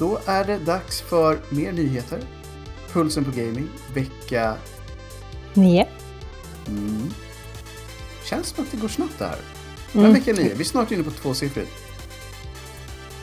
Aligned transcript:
Då 0.00 0.18
är 0.26 0.44
det 0.44 0.58
dags 0.58 1.00
för 1.00 1.40
mer 1.50 1.72
nyheter. 1.72 2.22
Pulsen 2.92 3.24
på 3.24 3.30
gaming, 3.30 3.68
vecka... 3.94 4.56
Nio. 5.54 5.88
Mm. 6.68 7.10
Känns 8.24 8.46
som 8.46 8.64
att 8.64 8.70
det 8.70 8.76
går 8.76 8.88
snabbt 8.88 9.18
det 9.18 9.24
här. 9.24 9.38
Mm. 9.92 10.02
Men 10.02 10.12
vecka 10.12 10.32
nio, 10.32 10.54
vi 10.54 10.60
är 10.60 10.64
snart 10.64 10.90
inne 10.90 11.04
på 11.04 11.10
tvåsiffrigt. 11.10 11.70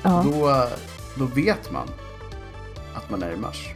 Ja. 0.03 0.25
Då, 0.25 0.67
då 1.17 1.25
vet 1.25 1.71
man 1.71 1.89
att 2.95 3.09
man 3.09 3.23
är 3.23 3.31
i 3.31 3.37
mars. 3.37 3.73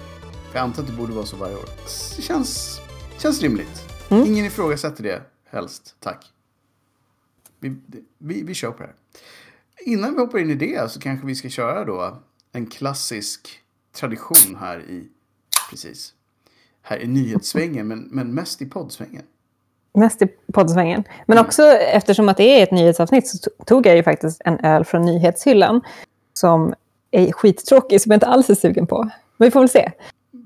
För 0.52 0.60
jag 0.60 0.64
antar 0.64 0.82
att 0.82 0.88
det 0.88 0.96
borde 0.96 1.14
vara 1.14 1.26
så 1.26 1.36
varje 1.36 1.56
år. 1.56 1.70
Det 2.16 2.22
känns, 2.22 2.80
känns 3.18 3.42
rimligt. 3.42 3.86
Mm. 4.10 4.28
Ingen 4.28 4.46
ifrågasätter 4.46 5.04
det, 5.04 5.22
helst. 5.50 5.96
Tack. 6.00 6.26
Vi, 7.60 7.76
vi, 8.18 8.44
vi 8.44 8.54
kör 8.54 8.72
på 8.72 8.78
det 8.78 8.84
här. 8.84 8.96
Innan 9.86 10.14
vi 10.14 10.20
hoppar 10.20 10.40
in 10.40 10.50
i 10.50 10.56
det 10.56 10.92
så 10.92 11.00
kanske 11.00 11.28
vi 11.28 11.36
ska 11.36 11.50
köra 11.50 11.86
då 11.86 12.22
en 12.52 12.66
klassisk 12.66 13.50
tradition 13.96 14.58
här 14.60 14.80
i, 14.80 15.08
precis, 15.70 16.14
här 16.82 17.00
i 17.04 17.08
nyhetssvängen, 17.08 17.88
men, 17.88 18.00
men 18.12 18.34
mest 18.34 18.62
i 18.62 18.66
poddsvängen. 18.66 19.24
Mest 19.94 20.22
i 20.22 20.28
poddsvängen. 20.54 21.04
Men 21.26 21.38
Mm. 21.38 21.46
också 21.48 21.64
eftersom 21.72 22.30
att 22.30 22.38
det 22.38 22.60
är 22.60 22.64
ett 22.64 22.72
nyhetsavsnitt 22.72 23.28
så 23.28 23.38
to- 23.38 23.66
tog 23.66 23.86
jag 23.86 23.96
ju 23.96 24.04
faktiskt 24.04 24.42
en 24.46 24.60
öl 24.66 24.86
från 24.86 25.02
nyhetshyllan 25.02 25.82
som 26.34 26.74
är 27.12 27.32
skittråkig, 27.32 28.02
som 28.02 28.10
jag 28.12 28.16
inte 28.16 28.28
alls 28.28 28.50
är 28.50 28.56
sugen 28.56 28.88
på. 28.88 29.04
Men 29.38 29.48
vi 29.48 29.52
får 29.52 29.60
väl 29.60 29.70
se. 29.70 29.92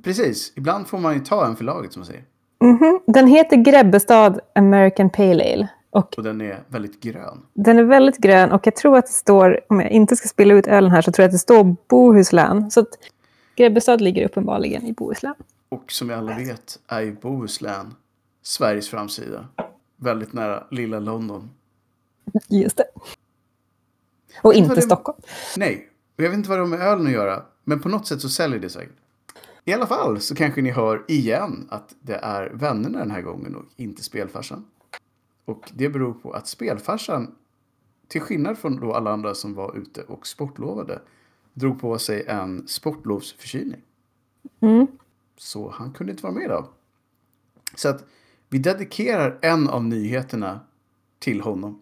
Precis, 0.04 0.54
ibland 0.56 0.88
får 0.88 0.98
man 0.98 1.14
ju 1.14 1.20
ta 1.20 1.46
en 1.46 1.56
för 1.56 1.64
laget 1.64 1.94
som 1.94 2.00
man 2.00 2.08
säger. 2.08 2.24
Mhm. 2.64 3.00
Den 3.08 3.28
heter 3.28 3.56
Grebbestad 3.58 4.40
American 4.56 5.10
Pale 5.10 5.54
Ale. 5.54 5.68
Och 5.96 6.18
Och 6.18 6.24
den 6.24 6.42
är 6.42 6.64
väldigt 6.68 7.02
grön. 7.02 7.42
den 7.54 7.80
är 7.80 7.84
väldigt 7.84 8.18
grön 8.18 8.52
och 8.52 8.68
jag 8.68 8.76
tror 8.76 8.98
att 8.98 9.06
det 9.06 9.12
står, 9.12 9.60
om 9.70 9.80
jag 9.80 9.92
inte 9.92 10.16
ska 10.16 10.28
spilla 10.28 10.54
ut 10.54 10.68
ölen 10.68 10.92
här, 10.92 11.02
så 11.02 11.12
tror 11.12 11.24
jag 11.24 11.28
att 11.28 11.34
det 11.34 11.40
står 11.40 11.76
Bohuslän. 11.88 12.72
Så 12.72 12.80
att 12.80 12.88
Grebbestad 13.56 14.02
ligger 14.02 14.26
uppenbarligen 14.26 14.86
i 14.88 14.94
Bohuslän. 14.94 15.36
Och 15.70 15.92
som 15.92 16.08
vi 16.08 16.14
alla 16.14 16.38
vet 16.38 16.80
är 16.88 17.02
ju 17.02 17.12
Bohuslän 17.16 17.94
Sveriges 18.42 18.90
framsida. 18.90 19.48
Väldigt 19.98 20.34
nära 20.34 20.64
lilla 20.72 21.00
London. 21.00 21.50
Just 22.48 22.78
det. 22.78 22.86
Och 24.42 24.54
inte 24.54 24.76
det- 24.76 24.82
Stockholm. 24.82 25.18
Nej, 25.58 25.90
och 26.18 26.24
jag 26.24 26.30
vet 26.30 26.38
inte 26.38 26.50
vad 26.50 26.58
det 26.58 26.62
har 26.62 26.68
med 26.70 26.82
ölen 26.82 27.06
att 27.08 27.12
göra. 27.14 27.44
Men 27.64 27.80
på 27.80 27.90
något 27.90 28.08
sätt 28.08 28.22
så 28.22 28.30
säljer 28.30 28.60
det 28.60 28.70
säkert. 28.70 28.96
I 29.66 29.74
alla 29.74 29.88
fall 29.88 30.20
så 30.22 30.36
kanske 30.36 30.62
ni 30.62 30.72
hör 30.72 31.04
igen 31.08 31.68
att 31.70 31.96
det 32.02 32.16
är 32.16 32.50
vännerna 32.54 33.00
den 33.00 33.12
här 33.12 33.22
gången 33.22 33.56
och 33.56 33.64
inte 33.76 34.04
spelfarsan. 34.04 34.66
Och 35.46 35.72
det 35.74 35.90
beror 35.90 36.14
på 36.14 36.32
att 36.32 36.48
spelfarsan, 36.48 37.36
till 38.08 38.22
skillnad 38.22 38.58
från 38.58 38.80
då 38.80 38.94
alla 38.94 39.12
andra 39.12 39.36
som 39.36 39.54
var 39.54 39.78
ute 39.78 40.02
och 40.02 40.28
sportlovade, 40.28 41.02
drog 41.54 41.82
på 41.82 41.98
sig 41.98 42.26
en 42.28 42.68
sportlovsförkylning. 42.68 43.82
Mm. 44.60 44.88
Så 45.38 45.70
han 45.70 45.94
kunde 45.94 46.12
inte 46.12 46.24
vara 46.24 46.34
med 46.34 46.44
idag. 46.44 46.68
Så 47.76 47.90
att 47.90 48.06
vi 48.50 48.58
dedikerar 48.58 49.40
en 49.42 49.70
av 49.70 49.84
nyheterna 49.84 50.60
till 51.20 51.42
honom. 51.42 51.82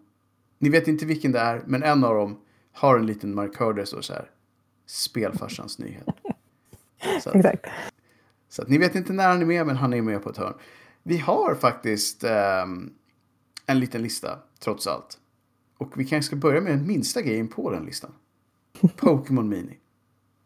Ni 0.58 0.68
vet 0.68 0.88
inte 0.88 1.06
vilken 1.06 1.32
det 1.32 1.38
är, 1.38 1.62
men 1.66 1.82
en 1.82 2.04
av 2.04 2.14
dem 2.14 2.36
har 2.72 2.98
en 2.98 3.06
liten 3.06 3.34
markör 3.34 3.72
där 3.72 3.80
det 3.80 3.86
står 3.86 4.00
så 4.00 4.12
här. 4.12 4.30
Spelfarsans 4.86 5.78
nyhet. 5.78 6.06
Så 7.22 7.30
att, 7.30 7.36
Exakt. 7.36 7.66
så 8.48 8.62
att 8.62 8.68
ni 8.68 8.78
vet 8.78 8.94
inte 8.94 9.12
när 9.12 9.28
han 9.28 9.42
är 9.42 9.46
med, 9.46 9.66
men 9.66 9.76
han 9.76 9.92
är 9.94 10.02
med 10.02 10.22
på 10.22 10.30
ett 10.30 10.36
hörn. 10.36 10.54
Vi 11.02 11.18
har 11.18 11.54
faktiskt 11.54 12.24
ehm, 12.24 12.92
en 13.66 13.80
liten 13.80 14.02
lista, 14.02 14.38
trots 14.58 14.86
allt. 14.86 15.18
Och 15.78 15.98
vi 16.00 16.04
kanske 16.04 16.26
ska 16.26 16.36
börja 16.36 16.60
med 16.60 16.72
den 16.72 16.86
minsta 16.86 17.22
grejen 17.22 17.48
på 17.48 17.70
den 17.70 17.84
listan. 17.84 18.10
Pokémon 18.96 19.48
Mini. 19.48 19.78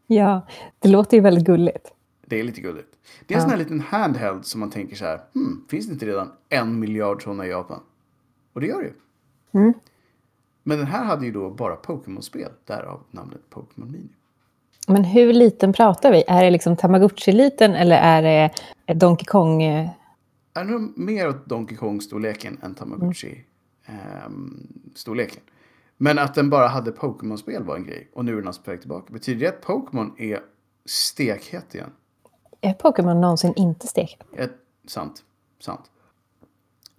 Ja, 0.07 0.47
det 0.79 0.89
låter 0.89 1.17
ju 1.17 1.21
väldigt 1.21 1.45
gulligt. 1.45 1.93
Det 2.27 2.41
är 2.41 2.45
lite 2.45 2.61
gulligt. 2.61 2.89
Det 3.27 3.35
är 3.35 3.39
en 3.39 3.41
Ja. 3.41 3.43
sån 3.43 3.51
här 3.51 3.59
liten 3.59 3.81
handheld 3.81 4.47
som 4.47 4.61
man 4.61 4.71
tänker 4.71 4.97
så 4.97 5.05
här. 5.05 5.21
Hmm, 5.35 5.65
finns 5.71 5.87
det 5.87 5.93
inte 5.93 6.07
redan 6.07 6.33
en 6.49 6.79
miljard 6.81 7.23
sådana 7.23 7.47
i 7.47 7.49
Japan? 7.51 7.81
Och 8.53 8.61
det 8.61 8.67
gör 8.67 8.81
det 8.83 8.87
ju. 8.89 8.95
Mm. 9.61 9.73
Men 10.62 10.78
den 10.78 10.87
här 10.87 11.05
hade 11.05 11.27
ju 11.27 11.33
då 11.33 11.51
bara 11.51 11.77
Pokémon-spel. 11.77 12.51
Därav 12.65 13.01
namnet 13.11 13.51
Pokémon 13.51 13.93
Mini. 13.93 14.09
Men 14.87 15.05
hur 15.05 15.33
liten 15.33 15.73
pratar 15.73 16.12
vi? 16.12 16.25
Är 16.28 16.45
det 16.45 16.51
liksom 16.51 16.77
Tamagotchi-liten 16.77 17.75
eller 17.75 17.97
är 17.97 18.23
det 18.23 18.95
Donkey 18.95 19.25
Kong? 19.25 19.62
Är 20.59 20.65
nog 20.65 20.99
mer 20.99 21.29
åt 21.29 21.47
Donkey 21.47 21.77
Kong-storleken 21.77 22.59
än 22.63 22.75
Tamagotchi-storleken. 22.75 25.43
Men 25.97 26.19
att 26.19 26.35
den 26.35 26.51
bara 26.51 26.69
hade 26.69 26.93
Pokémon-spel 26.93 27.65
var 27.65 27.77
en 27.77 27.85
grej. 27.85 28.11
Och 28.15 28.25
nu 28.25 28.33
är 28.33 28.37
den 28.37 28.47
alltså 28.47 28.63
på 28.63 28.71
väg 28.71 28.81
tillbaka. 28.81 29.13
Betyder 29.13 29.41
det 29.41 29.49
att 29.49 29.61
Pokémon 29.61 30.15
är 30.19 30.41
stekhet 30.87 31.75
igen? 31.75 31.91
Är 32.61 32.73
Pokémon 32.73 33.21
någonsin 33.21 33.53
inte 33.57 33.87
stekt? 33.87 34.23
Ett, 34.37 34.53
sant. 34.87 35.25
Sant. 35.61 35.91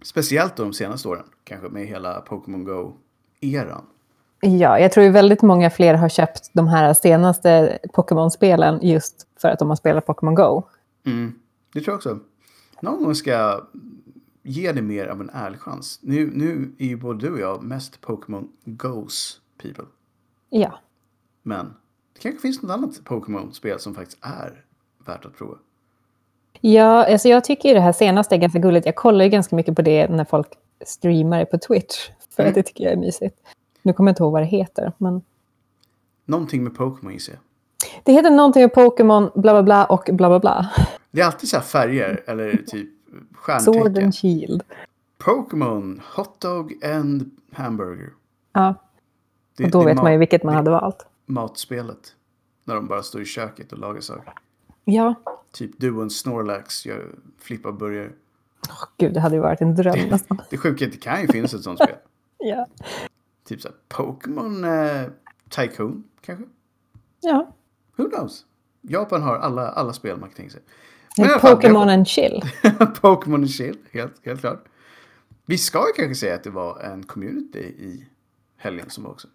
Speciellt 0.02 0.56
då 0.56 0.64
de 0.64 0.74
senaste 0.74 1.08
åren. 1.08 1.26
Kanske 1.44 1.70
med 1.70 1.88
hela 1.88 2.22
Pokémon 2.22 2.64
Go-eran. 2.64 3.86
Ja, 4.42 4.80
jag 4.80 4.92
tror 4.92 5.06
ju 5.06 5.12
väldigt 5.12 5.42
många 5.42 5.70
fler 5.70 5.94
har 5.94 6.10
köpt 6.10 6.50
de 6.54 6.68
här 6.68 6.94
senaste 6.94 7.80
Pokémon-spelen 7.94 8.80
just 8.82 9.28
för 9.42 9.50
att 9.50 9.60
de 9.60 9.70
har 9.70 9.76
spelat 9.76 10.06
Pokémon 10.06 10.36
Go. 10.36 10.64
Mm, 11.06 11.40
det 11.74 11.82
tror 11.82 11.92
jag 11.92 11.98
också. 11.98 12.20
Någon 12.82 13.04
gång 13.04 13.16
ska 13.16 13.32
jag 13.32 13.66
ge 14.44 14.72
det 14.72 14.82
mer 14.82 15.08
av 15.08 15.22
en 15.22 15.30
ärlig 15.34 15.60
chans. 15.60 16.00
Nu, 16.02 16.32
nu 16.34 16.72
är 16.78 16.86
ju 16.86 16.96
både 16.96 17.20
du 17.28 17.34
och 17.34 17.40
jag 17.40 17.64
mest 17.64 18.02
Pokémon 18.02 18.50
Goes 18.66 19.40
people. 19.62 19.86
Ja, 20.50 20.80
Men 21.44 21.74
det 22.14 22.20
kanske 22.20 22.42
finns 22.42 22.62
något 22.62 22.72
annat 22.72 23.02
Pokémon-spel 23.04 23.80
som 23.80 23.96
faktiskt 23.96 24.18
är 24.22 24.64
värt 25.06 25.26
att 25.26 25.38
prova. 25.38 25.58
ja 26.62 27.12
alltså 27.14 27.28
jag 27.30 27.44
tycker 27.44 27.70
ju 27.70 27.76
det 27.76 27.82
här 27.82 27.92
senaste 27.92 28.36
är 28.36 28.40
ganska 28.40 28.60
gulligt. 28.60 28.86
Jag 28.86 28.96
kollar 28.96 29.26
ju 29.26 29.32
ganska 29.32 29.56
mycket 29.56 29.76
på 29.76 29.82
det 29.82 30.08
när 30.08 30.26
folk 30.26 30.48
streamar 30.86 31.40
det 31.40 31.46
på 31.46 31.58
Twitch. 31.58 32.10
För 32.30 32.44
Mm. 32.44 32.50
att 32.50 32.56
det 32.56 32.64
tycker 32.64 32.84
jag 32.84 32.94
är 32.94 32.98
mysigt. 32.98 33.36
Nu 33.82 33.94
kommer 33.94 34.10
jag 34.10 34.12
inte 34.12 34.24
ihåg 34.24 34.32
vad 34.34 34.42
det 34.42 34.46
heter. 34.46 34.94
Men 34.98 35.22
Någonting 36.26 36.64
med 36.64 36.76
Pokémon 36.76 37.14
gissar 37.14 37.34
jag. 37.34 37.42
det 38.04 38.12
heter 38.12 38.30
någonting 38.32 38.62
med 38.62 38.74
Pokémon, 38.74 39.24
bla 39.36 39.54
bla 39.54 39.64
bla 39.64 39.86
och 39.86 40.10
bla 40.14 40.30
bla 40.30 40.40
bla. 40.40 40.70
Det 41.12 41.22
är 41.22 41.26
alltid 41.26 41.50
så 41.50 41.58
här 41.58 41.64
färger 41.64 42.24
eller 42.28 42.52
typ 42.68 42.90
Sword 43.10 43.36
stjärntecken. 43.36 44.04
and 44.04 44.16
Shield. 44.16 44.64
Pokémon, 45.18 46.02
hotdog 46.16 46.84
and 46.86 47.32
hamburger. 47.52 48.14
Ja, 48.54 48.76
Det, 49.58 49.64
och 49.64 49.72
då 49.72 49.80
det 49.80 49.86
vet 49.86 49.98
man 50.04 50.12
ju 50.12 50.18
vilket 50.18 50.44
man 50.44 50.56
hade 50.56 50.72
valt. 50.72 51.06
Matspelet. 51.26 52.16
När 52.64 52.76
de 52.76 52.88
bara 52.88 53.04
står 53.04 53.22
i 53.22 53.26
köket 53.26 53.72
och 53.74 53.80
lagar 53.80 54.02
saker. 54.02 54.34
Ja, 54.86 55.16
Typ 55.52 55.72
du 55.78 55.96
och 55.96 56.04
en 56.04 56.10
Snorlax 56.10 56.86
gör 56.86 57.16
flippar 57.40 57.72
burgare. 57.72 58.12
gud 58.98 59.14
det 59.14 59.20
hade 59.20 59.36
ju 59.36 59.42
varit 59.42 59.62
en 59.62 59.76
dröm 59.76 60.10
nästan. 60.10 60.42
Det 60.50 60.58
sjuka 60.58 60.86
är 60.86 60.88
att 60.88 60.94
det 60.94 61.00
kan 61.00 61.22
ju 61.22 61.28
finnas 61.28 61.54
ett 61.54 61.64
sånt 61.64 61.80
spel. 61.80 61.96
Ja. 62.42 62.68
Typ 63.46 63.62
såhär 63.62 63.76
Pokémon 63.88 64.64
eh, 64.64 65.04
Tycoon 65.50 66.04
kanske? 66.22 66.46
ja. 67.20 67.54
Who 67.96 68.10
knows? 68.10 68.46
Japan 68.82 69.22
har 69.22 69.36
alla, 69.36 69.70
alla 69.70 69.94
spel 69.94 70.18
man 70.20 70.30
kan 70.30 70.36
tänka 70.36 70.52
sig. 70.52 70.62
Pokémon 71.42 71.90
and 71.90 72.08
chill. 72.08 72.42
Pokémon 73.02 73.44
och 73.44 73.50
Shield, 73.50 73.78
helt, 73.92 74.26
helt 74.26 74.42
klart. 74.42 74.66
Vi 75.46 75.58
ska 75.58 75.80
ju 75.80 75.94
kanske 76.04 76.16
säga 76.16 76.36
att 76.36 76.44
det 76.44 76.50
var 76.50 76.80
en 76.80 77.04
community 77.04 77.60
i 77.60 78.06
helgen 78.58 78.90
som 78.90 79.06
också. 79.06 79.28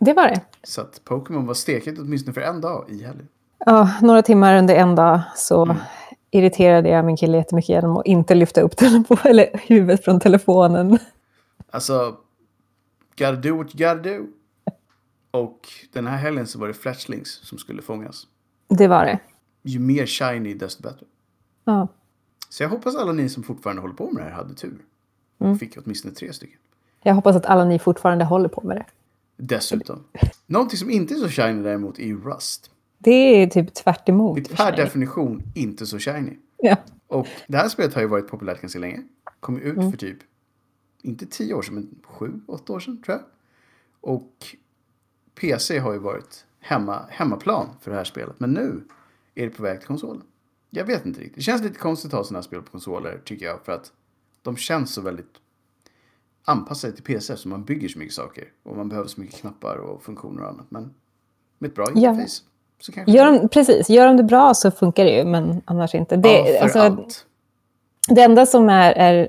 Det 0.00 0.12
var 0.12 0.28
det. 0.28 0.40
Så 0.62 0.80
att 0.80 1.04
Pokémon 1.04 1.46
var 1.46 1.54
steket 1.54 1.98
åtminstone 1.98 2.34
för 2.34 2.40
en 2.40 2.60
dag 2.60 2.84
i 2.88 3.04
helgen. 3.04 3.28
Ja, 3.66 3.90
några 4.02 4.22
timmar 4.22 4.56
under 4.56 4.74
en 4.74 4.94
dag 4.94 5.20
så 5.36 5.76
irriterade 6.30 6.88
jag 6.88 7.04
min 7.04 7.16
kille 7.16 7.36
jättemycket 7.36 7.68
genom 7.68 7.96
att 7.96 8.06
inte 8.06 8.34
lyfta 8.34 8.60
upp 8.60 8.76
telefon, 8.76 9.16
eller 9.24 9.60
huvudet 9.68 10.04
från 10.04 10.20
telefonen. 10.20 10.98
Alltså, 11.70 12.16
gotta 13.18 13.32
do 13.32 13.56
what 13.56 13.74
you 13.74 13.94
gotta 13.94 14.08
do. 14.08 14.26
Och 15.30 15.68
den 15.92 16.06
här 16.06 16.16
helgen 16.16 16.46
så 16.46 16.58
var 16.58 16.68
det 16.68 16.74
fletchlings 16.74 17.40
som 17.42 17.58
skulle 17.58 17.82
fångas. 17.82 18.26
Det 18.68 18.88
var 18.88 19.04
det. 19.04 19.18
Ju 19.68 19.78
mer 19.78 20.06
shiny 20.06 20.54
desto 20.54 20.82
bättre. 20.82 21.06
Ja. 21.64 21.88
Så 22.48 22.62
jag 22.62 22.70
hoppas 22.70 22.96
alla 22.96 23.12
ni 23.12 23.28
som 23.28 23.42
fortfarande 23.42 23.82
håller 23.82 23.94
på 23.94 24.10
med 24.10 24.22
det 24.22 24.28
här 24.30 24.36
hade 24.36 24.54
tur. 24.54 24.84
Och 25.38 25.58
fick 25.58 25.76
åtminstone 25.76 26.14
tre 26.14 26.32
stycken. 26.32 26.58
Jag 27.02 27.14
hoppas 27.14 27.36
att 27.36 27.46
alla 27.46 27.64
ni 27.64 27.78
fortfarande 27.78 28.24
håller 28.24 28.48
på 28.48 28.60
med 28.60 28.76
det. 28.76 28.86
Dessutom. 29.36 30.04
Någonting 30.46 30.78
som 30.78 30.90
inte 30.90 31.14
är 31.14 31.16
så 31.16 31.28
shiny 31.28 31.62
däremot 31.62 31.98
är 31.98 32.04
ju 32.04 32.20
Rust. 32.20 32.70
Det 32.98 33.10
är 33.42 33.46
typ 33.46 33.74
tvärt 33.74 34.08
emot. 34.08 34.36
Det 34.36 34.52
är 34.52 34.56
per 34.56 34.76
definition 34.76 35.42
inte 35.54 35.86
så 35.86 35.98
shiny. 35.98 36.36
Ja. 36.56 36.76
Och 37.06 37.26
det 37.46 37.56
här 37.56 37.68
spelet 37.68 37.94
har 37.94 38.02
ju 38.02 38.08
varit 38.08 38.28
populärt 38.28 38.60
ganska 38.60 38.78
länge. 38.78 39.02
Kom 39.40 39.58
ut 39.58 39.90
för 39.90 39.96
typ, 39.96 40.18
inte 41.02 41.26
tio 41.26 41.54
år 41.54 41.62
sedan, 41.62 41.74
men 41.74 41.88
sju, 42.02 42.40
åtta 42.46 42.72
år 42.72 42.80
sedan 42.80 43.02
tror 43.02 43.16
jag. 43.16 43.24
Och 44.00 44.56
PC 45.34 45.78
har 45.78 45.92
ju 45.92 45.98
varit 45.98 46.44
hemma, 46.60 47.04
hemmaplan 47.10 47.68
för 47.80 47.90
det 47.90 47.96
här 47.96 48.04
spelet. 48.04 48.40
Men 48.40 48.50
nu 48.50 48.84
är 49.38 49.44
det 49.44 49.50
på 49.50 49.62
väg 49.62 49.78
till 49.78 49.86
konsolen. 49.86 50.22
Jag 50.70 50.84
vet 50.84 51.06
inte 51.06 51.20
riktigt. 51.20 51.36
Det 51.36 51.42
känns 51.42 51.62
lite 51.62 51.78
konstigt 51.78 52.12
att 52.12 52.18
ha 52.18 52.24
sådana 52.24 52.38
här 52.38 52.42
spel 52.42 52.62
på 52.62 52.70
konsoler 52.70 53.20
tycker 53.24 53.46
jag. 53.46 53.64
För 53.64 53.72
att 53.72 53.92
de 54.42 54.56
känns 54.56 54.94
så 54.94 55.00
väldigt 55.00 55.34
anpassade 56.44 56.92
till 56.92 57.04
PC 57.04 57.32
eftersom 57.32 57.50
man 57.50 57.64
bygger 57.64 57.88
så 57.88 57.98
mycket 57.98 58.14
saker. 58.14 58.44
Och 58.62 58.76
man 58.76 58.88
behöver 58.88 59.08
så 59.08 59.20
mycket 59.20 59.40
knappar 59.40 59.76
och 59.76 60.02
funktioner 60.02 60.42
och 60.42 60.48
annat. 60.48 60.66
Men 60.68 60.94
med 61.58 61.68
ett 61.68 61.74
bra 61.74 61.86
interface. 61.94 62.42
Så 62.80 62.92
kanske 62.92 63.12
Gör 63.12 63.32
de, 63.32 63.48
precis, 63.48 63.90
gör 63.90 64.06
de 64.06 64.16
det 64.16 64.22
bra 64.22 64.54
så 64.54 64.70
funkar 64.70 65.04
det 65.04 65.16
ju, 65.16 65.24
men 65.24 65.62
annars 65.64 65.94
inte. 65.94 66.16
Det, 66.16 66.38
ja, 66.38 66.44
för 66.44 66.64
alltså, 66.64 66.78
allt. 66.78 67.26
det 68.08 68.22
enda 68.22 68.46
som 68.46 68.68
är, 68.68 68.92
är 68.92 69.28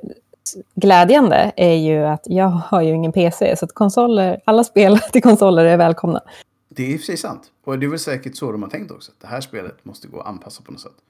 glädjande 0.76 1.52
är 1.56 1.74
ju 1.74 2.06
att 2.06 2.24
jag 2.26 2.48
har 2.48 2.82
ju 2.82 2.94
ingen 2.94 3.12
PC, 3.12 3.56
så 3.56 3.66
att 3.66 3.74
konsoler, 3.74 4.42
alla 4.46 4.64
spel 4.64 5.00
till 5.12 5.24
konsoler 5.24 5.66
är 5.66 5.78
välkomna. 5.78 6.22
Det 6.70 6.84
är 6.84 6.88
i 6.90 6.96
och 6.96 7.00
för 7.00 7.06
sig 7.06 7.18
sant. 7.18 7.52
Och 7.62 7.80
det 7.80 7.86
är 7.86 7.90
väl 7.90 8.00
säkert 8.00 8.36
så 8.36 8.52
de 8.52 8.64
har 8.64 8.70
tänkt 8.70 8.92
också. 8.92 9.12
Att 9.12 9.20
det 9.20 9.28
här 9.28 9.42
spelet 9.42 9.86
måste 9.86 10.08
gå 10.08 10.20
att 10.20 10.28
anpassa 10.28 10.64
på 10.64 10.72
något 10.72 10.82
sätt. 10.82 11.02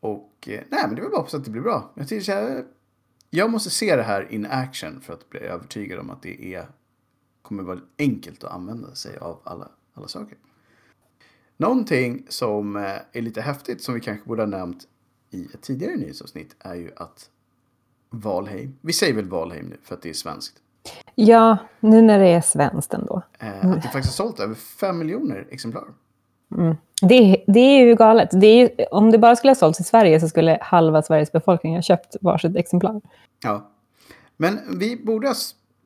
Och 0.00 0.48
eh, 0.48 0.62
nej, 0.68 0.84
men 0.86 0.94
det 0.94 1.00
är 1.00 1.02
väl 1.02 1.10
bara 1.10 1.26
så 1.26 1.36
att 1.36 1.44
det 1.44 1.50
blir 1.50 1.62
bra. 1.62 1.92
Jag, 1.94 2.08
tycker 2.08 2.24
så 2.24 2.32
här, 2.32 2.64
jag 3.30 3.50
måste 3.50 3.70
se 3.70 3.96
det 3.96 4.02
här 4.02 4.32
in 4.32 4.46
action 4.46 5.00
för 5.00 5.12
att 5.12 5.30
bli 5.30 5.40
övertygad 5.40 5.98
om 5.98 6.10
att 6.10 6.22
det 6.22 6.54
är, 6.54 6.66
kommer 7.42 7.62
vara 7.62 7.80
enkelt 7.98 8.44
att 8.44 8.52
använda 8.52 8.94
sig 8.94 9.16
av 9.16 9.40
alla, 9.44 9.68
alla 9.94 10.08
saker. 10.08 10.38
Någonting 11.56 12.26
som 12.28 12.76
eh, 12.76 12.96
är 13.12 13.22
lite 13.22 13.40
häftigt 13.40 13.82
som 13.82 13.94
vi 13.94 14.00
kanske 14.00 14.28
borde 14.28 14.42
ha 14.42 14.46
nämnt 14.46 14.88
i 15.30 15.44
ett 15.54 15.62
tidigare 15.62 15.96
nyhetsavsnitt 15.96 16.56
är 16.58 16.74
ju 16.74 16.90
att 16.96 17.30
Valheim, 18.10 18.78
vi 18.80 18.92
säger 18.92 19.14
väl 19.14 19.28
Valheim 19.28 19.66
nu 19.66 19.76
för 19.82 19.94
att 19.94 20.02
det 20.02 20.10
är 20.10 20.14
svenskt. 20.14 20.62
Ja, 21.14 21.56
nu 21.80 22.02
när 22.02 22.18
det 22.18 22.28
är 22.28 22.40
svenskt 22.40 22.94
ändå. 22.94 23.22
Eh, 23.38 23.70
att 23.70 23.82
det 23.82 23.88
faktiskt 23.88 24.18
har 24.18 24.26
sålt 24.26 24.40
över 24.40 24.54
5 24.54 24.98
miljoner 24.98 25.46
exemplar. 25.50 25.84
Det, 27.02 27.44
det 27.46 27.60
är 27.60 27.84
ju 27.84 27.94
galet. 27.94 28.28
Det 28.32 28.46
är 28.46 28.56
ju, 28.56 28.84
om 28.90 29.10
det 29.10 29.18
bara 29.18 29.36
skulle 29.36 29.50
ha 29.50 29.54
sålts 29.54 29.80
i 29.80 29.84
Sverige 29.84 30.20
så 30.20 30.28
skulle 30.28 30.58
halva 30.60 31.02
Sveriges 31.02 31.32
befolkning 31.32 31.74
ha 31.74 31.82
köpt 31.82 32.16
varsitt 32.20 32.56
exemplar. 32.56 33.00
Ja. 33.42 33.70
Men 34.36 34.78
vi 34.78 34.96
borde 35.04 35.28
ha 35.28 35.34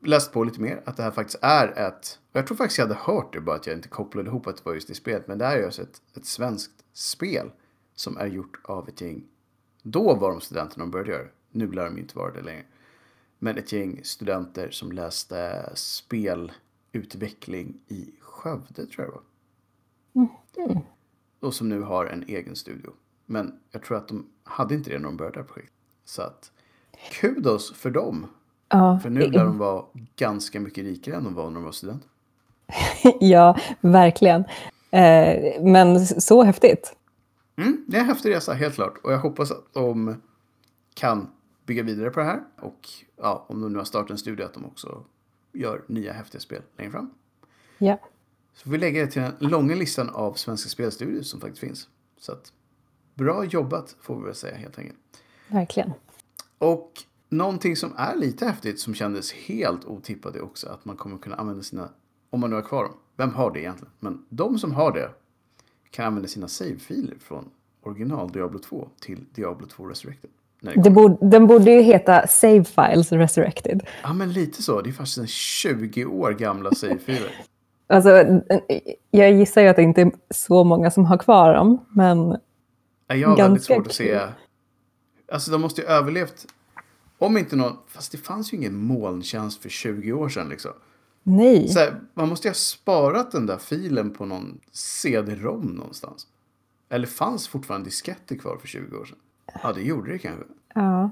läst 0.05 0.33
på 0.33 0.43
lite 0.43 0.61
mer 0.61 0.81
att 0.85 0.97
det 0.97 1.03
här 1.03 1.11
faktiskt 1.11 1.39
är 1.41 1.67
ett... 1.67 2.19
Jag 2.31 2.47
tror 2.47 2.57
faktiskt 2.57 2.77
jag 2.77 2.85
hade 2.85 2.99
hört 2.99 3.33
det, 3.33 3.41
bara 3.41 3.55
att 3.55 3.67
jag 3.67 3.75
inte 3.75 3.87
kopplade 3.87 4.29
ihop 4.29 4.47
att 4.47 4.57
det 4.57 4.65
var 4.65 4.73
just 4.73 4.87
det 4.87 4.93
spelet. 4.93 5.27
Men 5.27 5.37
det 5.37 5.45
här 5.45 5.57
är 5.57 5.65
alltså 5.65 5.81
ett, 5.81 6.01
ett 6.17 6.25
svenskt 6.25 6.73
spel 6.93 7.51
som 7.95 8.17
är 8.17 8.27
gjort 8.27 8.59
av 8.63 8.89
ett 8.89 9.01
gäng... 9.01 9.23
Då 9.83 10.15
var 10.15 10.31
de 10.31 10.41
studenter 10.41 10.77
när 10.77 10.85
de 10.85 10.91
började 10.91 11.11
göra. 11.11 11.27
Nu 11.51 11.71
lär 11.71 11.85
de 11.85 11.97
inte 11.97 12.17
vara 12.17 12.31
det 12.31 12.41
längre. 12.41 12.63
Men 13.43 13.57
ett 13.57 13.71
gäng 13.71 13.99
studenter 14.03 14.71
som 14.71 14.91
läste 14.91 15.69
spelutveckling 15.75 17.73
i 17.87 18.09
Skövde, 18.21 18.85
tror 18.85 18.89
jag 18.97 19.07
det 19.07 19.11
var. 19.11 19.21
Och 21.39 21.53
som 21.53 21.69
nu 21.69 21.81
har 21.81 22.05
en 22.05 22.23
egen 22.27 22.55
studio. 22.55 22.91
Men 23.25 23.59
jag 23.71 23.83
tror 23.83 23.97
att 23.97 24.07
de 24.07 24.25
hade 24.43 24.75
inte 24.75 24.89
det 24.89 24.99
när 24.99 25.05
de 25.05 25.17
började 25.17 25.35
det 25.35 25.41
här 25.41 25.47
projektet. 25.47 25.75
Så 26.05 26.21
att 26.21 26.51
kudos 27.11 27.73
för 27.73 27.91
dem. 27.91 28.27
Ja, 28.69 28.99
För 29.03 29.09
nu 29.09 29.19
lär 29.19 29.45
de 29.45 29.57
vara 29.57 29.85
ganska 30.15 30.59
mycket 30.59 30.83
rikare 30.83 31.15
än 31.15 31.23
de 31.23 31.33
var 31.33 31.49
när 31.49 31.53
de 31.53 31.63
var 31.63 31.71
studenter. 31.71 32.09
ja 33.19 33.57
verkligen. 33.81 34.43
Eh, 34.91 35.63
men 35.63 36.05
så 36.05 36.43
häftigt. 36.43 36.95
Mm, 37.55 37.85
det 37.87 37.97
är 37.97 38.01
en 38.01 38.07
häftig 38.07 38.35
resa, 38.35 38.53
helt 38.53 38.75
klart. 38.75 38.97
Och 39.03 39.13
jag 39.13 39.19
hoppas 39.19 39.51
att 39.51 39.73
de 39.73 40.21
kan 40.93 41.27
bygga 41.65 41.83
vidare 41.83 42.09
på 42.09 42.19
det 42.19 42.25
här. 42.25 42.43
Och 42.57 42.89
ja, 43.15 43.45
om 43.49 43.61
de 43.61 43.73
nu 43.73 43.77
har 43.77 43.85
startat 43.85 44.09
en 44.09 44.17
studio 44.17 44.45
att 44.45 44.53
de 44.53 44.65
också 44.65 45.05
gör 45.51 45.83
nya 45.87 46.13
häftiga 46.13 46.41
spel 46.41 46.61
längre 46.77 46.91
fram. 46.91 47.13
Ja. 47.77 47.99
Så 48.53 48.69
vi 48.69 48.77
lägga 48.77 49.05
det 49.05 49.11
till 49.11 49.21
den 49.21 49.33
långa 49.39 49.75
listan 49.75 50.09
av 50.09 50.33
svenska 50.33 50.69
spelstudios 50.69 51.29
som 51.29 51.41
faktiskt 51.41 51.59
finns. 51.59 51.89
Så 52.17 52.31
att 52.31 52.53
bra 53.13 53.45
jobbat 53.45 53.95
får 54.01 54.19
vi 54.19 54.25
väl 54.25 54.35
säga 54.35 54.55
helt 54.55 54.77
enkelt. 54.79 54.99
Verkligen. 55.47 55.93
Och 56.57 56.91
någonting 57.29 57.75
som 57.75 57.93
är 57.97 58.15
lite 58.15 58.45
häftigt 58.45 58.79
som 58.79 58.93
kändes 58.93 59.33
helt 59.33 59.85
otippat 59.85 60.35
är 60.35 60.41
också 60.41 60.69
att 60.69 60.85
man 60.85 60.97
kommer 60.97 61.17
kunna 61.17 61.35
använda 61.35 61.63
sina, 61.63 61.89
om 62.29 62.39
man 62.39 62.49
nu 62.49 62.55
har 62.55 62.63
kvar 62.63 62.83
dem, 62.83 62.93
vem 63.15 63.33
har 63.33 63.51
det 63.51 63.59
egentligen? 63.59 63.93
Men 63.99 64.25
de 64.29 64.59
som 64.59 64.71
har 64.71 64.91
det 64.91 65.11
kan 65.89 66.05
använda 66.05 66.27
sina 66.27 66.47
save-filer 66.47 67.17
från 67.19 67.49
original 67.81 68.31
Diablo 68.31 68.59
2 68.59 68.89
till 68.99 69.25
Diablo 69.31 69.67
2 69.67 69.85
Resurrected. 69.85 70.29
Borde, 70.75 71.17
den 71.21 71.47
borde 71.47 71.71
ju 71.71 71.81
heta 71.81 72.27
Save 72.27 72.63
Files 72.63 73.11
Resurrected. 73.11 73.83
Ja 74.03 74.13
men 74.13 74.33
lite 74.33 74.63
så, 74.63 74.81
det 74.81 74.89
är 74.89 74.93
faktiskt 74.93 75.17
en 75.17 75.27
20 75.27 76.05
år 76.05 76.31
gamla 76.31 76.71
save-filer. 76.71 77.31
Alltså, 77.87 78.25
jag 79.11 79.31
gissar 79.31 79.61
ju 79.61 79.67
att 79.67 79.75
det 79.75 79.81
inte 79.81 80.01
är 80.01 80.11
så 80.29 80.63
många 80.63 80.91
som 80.91 81.05
har 81.05 81.17
kvar 81.17 81.53
dem, 81.53 81.85
men 81.89 82.37
Ja, 83.07 83.15
Jag 83.15 83.29
har 83.29 83.37
väldigt 83.37 83.63
svårt 83.63 83.87
att 83.87 83.93
se, 83.93 84.19
alltså 85.31 85.51
de 85.51 85.61
måste 85.61 85.81
ju 85.81 85.87
ha 85.87 85.93
överlevt, 85.93 86.45
om 87.17 87.37
inte 87.37 87.55
någon, 87.55 87.77
fast 87.87 88.11
det 88.11 88.17
fanns 88.17 88.53
ju 88.53 88.57
ingen 88.57 88.75
molntjänst 88.75 89.61
för 89.61 89.69
20 89.69 90.13
år 90.13 90.29
sedan 90.29 90.49
liksom. 90.49 90.71
nej. 91.23 91.67
Så 91.67 91.79
här, 91.79 91.99
man 92.13 92.29
måste 92.29 92.47
ju 92.47 92.49
ha 92.49 92.55
sparat 92.55 93.31
den 93.31 93.45
där 93.45 93.57
filen 93.57 94.13
på 94.13 94.25
någon 94.25 94.59
CD-ROM 94.71 95.65
någonstans. 95.65 96.27
Eller 96.89 97.07
fanns 97.07 97.47
fortfarande 97.47 97.87
disketter 97.87 98.35
kvar 98.35 98.57
för 98.57 98.67
20 98.67 98.97
år 98.97 99.05
sedan? 99.05 99.17
Ja, 99.63 99.73
det 99.73 99.81
gjorde 99.81 100.11
det 100.11 100.17
kanske. 100.17 100.43
Ja, 100.75 101.09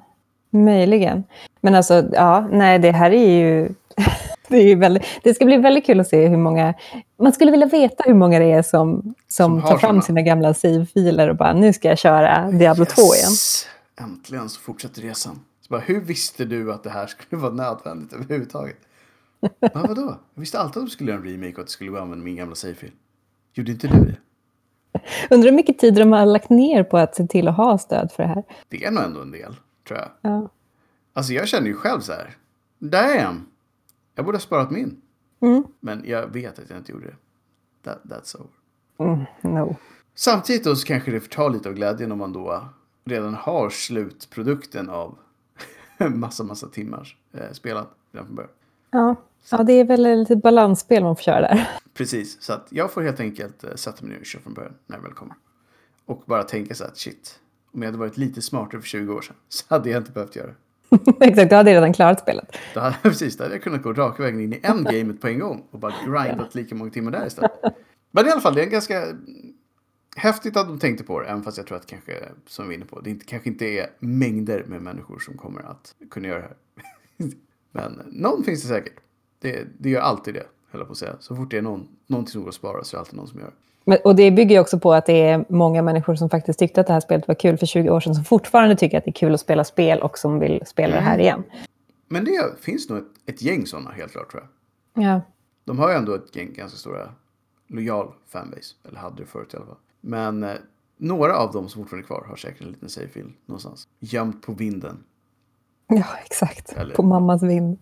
möjligen. 0.49 1.23
Men 1.61 1.75
alltså, 1.75 2.09
ja, 2.13 2.47
nej, 2.51 2.79
det 2.79 2.91
här 2.91 3.11
är 3.11 3.29
ju... 3.39 3.69
Det, 4.49 4.57
är 4.57 4.67
ju 4.67 4.75
väldigt, 4.75 5.03
det 5.23 5.33
ska 5.33 5.45
bli 5.45 5.57
väldigt 5.57 5.85
kul 5.85 5.99
att 5.99 6.07
se 6.07 6.27
hur 6.27 6.37
många... 6.37 6.73
Man 7.19 7.31
skulle 7.33 7.51
vilja 7.51 7.65
veta 7.67 8.03
hur 8.07 8.13
många 8.13 8.39
det 8.39 8.51
är 8.51 8.61
som, 8.61 9.01
som, 9.01 9.13
Som 9.27 9.61
tar 9.61 9.77
fram 9.77 9.89
såna. 9.89 10.01
sina 10.01 10.21
gamla 10.21 10.53
save-filer 10.53 11.29
och 11.29 11.35
bara, 11.35 11.53
nu 11.53 11.73
ska 11.73 11.87
jag 11.87 11.97
köra 11.97 12.51
Diablo 12.51 12.85
2 12.85 13.01
igen. 13.01 13.29
Yes! 13.29 13.67
Äntligen 14.01 14.49
så 14.49 14.59
fortsätter 14.61 15.01
resan. 15.01 15.39
Så 15.61 15.67
bara, 15.69 15.81
hur 15.81 16.01
visste 16.01 16.45
du 16.45 16.73
att 16.73 16.83
det 16.83 16.89
här 16.89 17.07
skulle 17.07 17.41
vara 17.41 17.53
nödvändigt 17.53 18.13
överhuvudtaget? 18.13 18.77
Ja, 19.59 19.69
vadå? 19.73 20.15
Jag 20.33 20.41
visste 20.41 20.59
alltid 20.59 20.81
att 20.81 20.87
de 20.87 20.91
skulle 20.91 21.11
göra 21.11 21.21
en 21.21 21.27
remake 21.27 21.53
och 21.53 21.59
att 21.59 21.65
det 21.65 21.71
skulle 21.71 21.89
gå 21.89 21.95
att 21.97 22.01
använda 22.03 22.25
min 22.25 22.35
gamla 22.35 22.55
save-fil. 22.55 22.91
Gjorde 23.53 23.71
inte 23.71 23.87
du 23.87 24.05
det? 24.05 24.15
Undrar 25.29 25.49
hur 25.49 25.55
mycket 25.55 25.79
tid 25.79 25.93
de 25.93 26.11
har 26.11 26.25
lagt 26.25 26.49
ner 26.49 26.83
på 26.83 26.97
att 26.97 27.15
se 27.15 27.27
till 27.27 27.47
att 27.47 27.57
ha 27.57 27.77
stöd 27.77 28.11
för 28.11 28.23
det 28.23 28.29
här. 28.29 28.43
Det 28.69 28.85
är 28.85 28.91
nog 28.91 29.03
ändå 29.03 29.21
en 29.21 29.31
del, 29.31 29.55
tror 29.87 29.99
jag. 29.99 30.09
Ja. 30.21 30.49
Alltså 31.13 31.33
jag 31.33 31.47
känner 31.47 31.67
ju 31.67 31.75
själv 31.75 31.99
så 31.99 32.11
här. 32.11 32.37
Damn! 32.79 33.45
Jag 34.15 34.25
borde 34.25 34.35
ha 34.35 34.41
sparat 34.41 34.71
min. 34.71 35.01
Mm. 35.41 35.63
Men 35.79 36.03
jag 36.05 36.27
vet 36.27 36.59
att 36.59 36.69
jag 36.69 36.77
inte 36.77 36.91
gjorde 36.91 37.05
det. 37.05 37.15
That, 37.83 37.99
that's 38.03 38.35
over. 38.37 39.13
Mm, 39.13 39.25
no. 39.41 39.75
Samtidigt 40.15 40.63
då 40.63 40.75
så 40.75 40.87
kanske 40.87 41.11
det 41.11 41.19
förtar 41.19 41.49
lite 41.49 41.69
av 41.69 41.75
glädjen 41.75 42.11
om 42.11 42.17
man 42.17 42.33
då 42.33 42.65
redan 43.05 43.33
har 43.33 43.69
slutprodukten 43.69 44.89
av 44.89 45.17
massa, 46.09 46.43
massa 46.43 46.67
timmars 46.67 47.17
eh, 47.33 47.51
spelat 47.51 47.89
redan 48.11 48.25
från 48.27 48.35
början. 48.35 48.51
Ja. 48.91 49.15
Ja, 49.49 49.63
det 49.63 49.73
är 49.73 49.85
väl 49.85 50.05
ett 50.05 50.17
litet 50.17 50.41
balansspel 50.43 51.03
man 51.03 51.15
får 51.15 51.23
köra 51.23 51.41
där. 51.41 51.69
Precis, 51.93 52.41
så 52.41 52.53
att 52.53 52.67
jag 52.69 52.91
får 52.91 53.01
helt 53.01 53.19
enkelt 53.19 53.63
eh, 53.63 53.75
sätta 53.75 54.05
mig 54.05 54.13
ner 54.13 54.19
och 54.19 54.25
köra 54.25 54.41
från 54.41 54.53
början 54.53 54.73
när 54.87 54.97
jag 54.97 55.03
väl 55.03 55.13
kommer. 55.13 55.35
Och 56.05 56.23
bara 56.25 56.43
tänka 56.43 56.75
så 56.75 56.83
att 56.83 56.97
shit, 56.97 57.39
om 57.73 57.81
jag 57.81 57.87
hade 57.87 57.97
varit 57.97 58.17
lite 58.17 58.41
smartare 58.41 58.81
för 58.81 58.87
20 58.87 59.13
år 59.13 59.21
sedan 59.21 59.35
så 59.49 59.65
hade 59.67 59.89
jag 59.89 60.01
inte 60.01 60.11
behövt 60.11 60.35
göra 60.35 60.47
det. 60.47 60.55
Exakt, 61.25 61.49
du 61.49 61.55
hade 61.55 61.73
redan 61.73 61.93
klarat 61.93 62.19
spelet. 62.19 62.55
Då 62.73 62.79
hade, 62.79 62.95
precis, 63.01 63.37
då 63.37 63.43
hade 63.43 63.55
jag 63.55 63.63
kunnat 63.63 63.81
gå 63.81 63.93
raka 63.93 64.23
vägen 64.23 64.41
in 64.41 64.53
i 64.53 64.59
en 64.63 64.83
gamet 64.83 65.21
på 65.21 65.27
en 65.27 65.39
gång 65.39 65.63
och 65.71 65.79
bara 65.79 65.93
grindat 66.05 66.55
lika 66.55 66.75
många 66.75 66.91
timmar 66.91 67.11
där 67.11 67.27
istället. 67.27 67.51
Men 68.11 68.27
i 68.27 68.29
alla 68.29 68.41
fall, 68.41 68.55
det 68.55 68.61
är 68.61 68.65
en 68.65 68.71
ganska 68.71 69.03
häftigt 70.15 70.57
att 70.57 70.67
de 70.67 70.79
tänkte 70.79 71.03
på 71.03 71.19
det, 71.19 71.27
även 71.27 71.43
fast 71.43 71.57
jag 71.57 71.67
tror 71.67 71.77
att 71.77 71.85
kanske, 71.85 72.13
som 72.47 72.67
vi 72.67 72.73
är 72.73 72.77
inne 72.77 72.85
på, 72.85 73.01
det 73.01 73.09
inte, 73.09 73.25
kanske 73.25 73.49
inte 73.49 73.65
är 73.65 73.89
mängder 73.99 74.63
med 74.67 74.81
människor 74.81 75.19
som 75.19 75.37
kommer 75.37 75.61
att 75.61 75.95
kunna 76.09 76.27
göra 76.27 76.39
det 76.39 76.47
här. 76.47 76.57
Men 77.71 78.01
någon 78.11 78.43
finns 78.43 78.61
det 78.61 78.67
säkert. 78.67 78.93
Det, 79.41 79.67
det 79.79 79.89
gör 79.89 80.01
alltid 80.01 80.33
det, 80.33 80.43
höll 80.71 80.85
på 80.85 80.91
att 80.91 80.97
säga. 80.97 81.15
Så 81.19 81.35
fort 81.35 81.51
det 81.51 81.57
är 81.57 81.61
någon, 81.61 81.87
någonting 82.07 82.31
som 82.31 82.41
går 82.41 82.49
att 82.49 82.55
spara 82.55 82.83
så 82.83 82.95
är 82.95 82.97
det 82.97 82.99
alltid 82.99 83.15
någon 83.17 83.27
som 83.27 83.39
gör 83.39 83.47
det. 83.47 83.53
Men, 83.85 83.97
och 84.03 84.15
det 84.15 84.31
bygger 84.31 84.55
ju 84.55 84.59
också 84.61 84.79
på 84.79 84.93
att 84.93 85.05
det 85.05 85.21
är 85.21 85.45
många 85.49 85.81
människor 85.81 86.15
som 86.15 86.29
faktiskt 86.29 86.59
tyckte 86.59 86.81
att 86.81 86.87
det 86.87 86.93
här 86.93 86.99
spelet 86.99 87.27
var 87.27 87.35
kul 87.35 87.57
för 87.57 87.65
20 87.65 87.89
år 87.89 87.99
sedan, 87.99 88.15
som 88.15 88.23
fortfarande 88.23 88.75
tycker 88.75 88.97
att 88.97 89.03
det 89.05 89.09
är 89.09 89.13
kul 89.13 89.33
att 89.33 89.39
spela 89.39 89.63
spel 89.63 89.99
och 90.01 90.17
som 90.17 90.39
vill 90.39 90.61
spela 90.65 90.95
det 90.95 91.01
här 91.01 91.19
igen. 91.19 91.43
Men 92.07 92.25
det 92.25 92.41
finns 92.59 92.89
nog 92.89 92.97
ett, 92.97 93.05
ett 93.25 93.41
gäng 93.41 93.65
sådana, 93.65 93.91
helt 93.91 94.11
klart, 94.11 94.31
tror 94.31 94.43
jag. 94.93 95.03
Ja, 95.05 95.21
De 95.63 95.79
har 95.79 95.89
ju 95.89 95.95
ändå 95.95 96.13
ett 96.13 96.35
gäng 96.35 96.53
ganska 96.53 96.77
stora 96.77 97.09
lojal 97.67 98.13
fanbase. 98.27 98.75
Eller 98.87 98.99
hade 98.99 99.15
det 99.21 99.25
förut 99.25 99.53
i 99.53 99.57
alla 99.57 99.65
fall. 99.65 99.77
Men 100.01 100.43
eh, 100.43 100.51
några 100.97 101.35
av 101.37 101.51
dem 101.51 101.69
som 101.69 101.81
fortfarande 101.81 102.05
är 102.05 102.07
kvar 102.07 102.25
har 102.29 102.35
säkert 102.35 102.61
en 102.61 102.67
liten 102.67 102.89
safefil 102.89 103.33
någonstans. 103.45 103.87
Gömt 103.99 104.41
på 104.41 104.53
vinden. 104.53 105.03
ja 105.87 106.05
exakt. 106.25 106.73
Eller- 106.73 106.95
På 106.95 107.03
mammas 107.03 107.43
vind. 107.43 107.77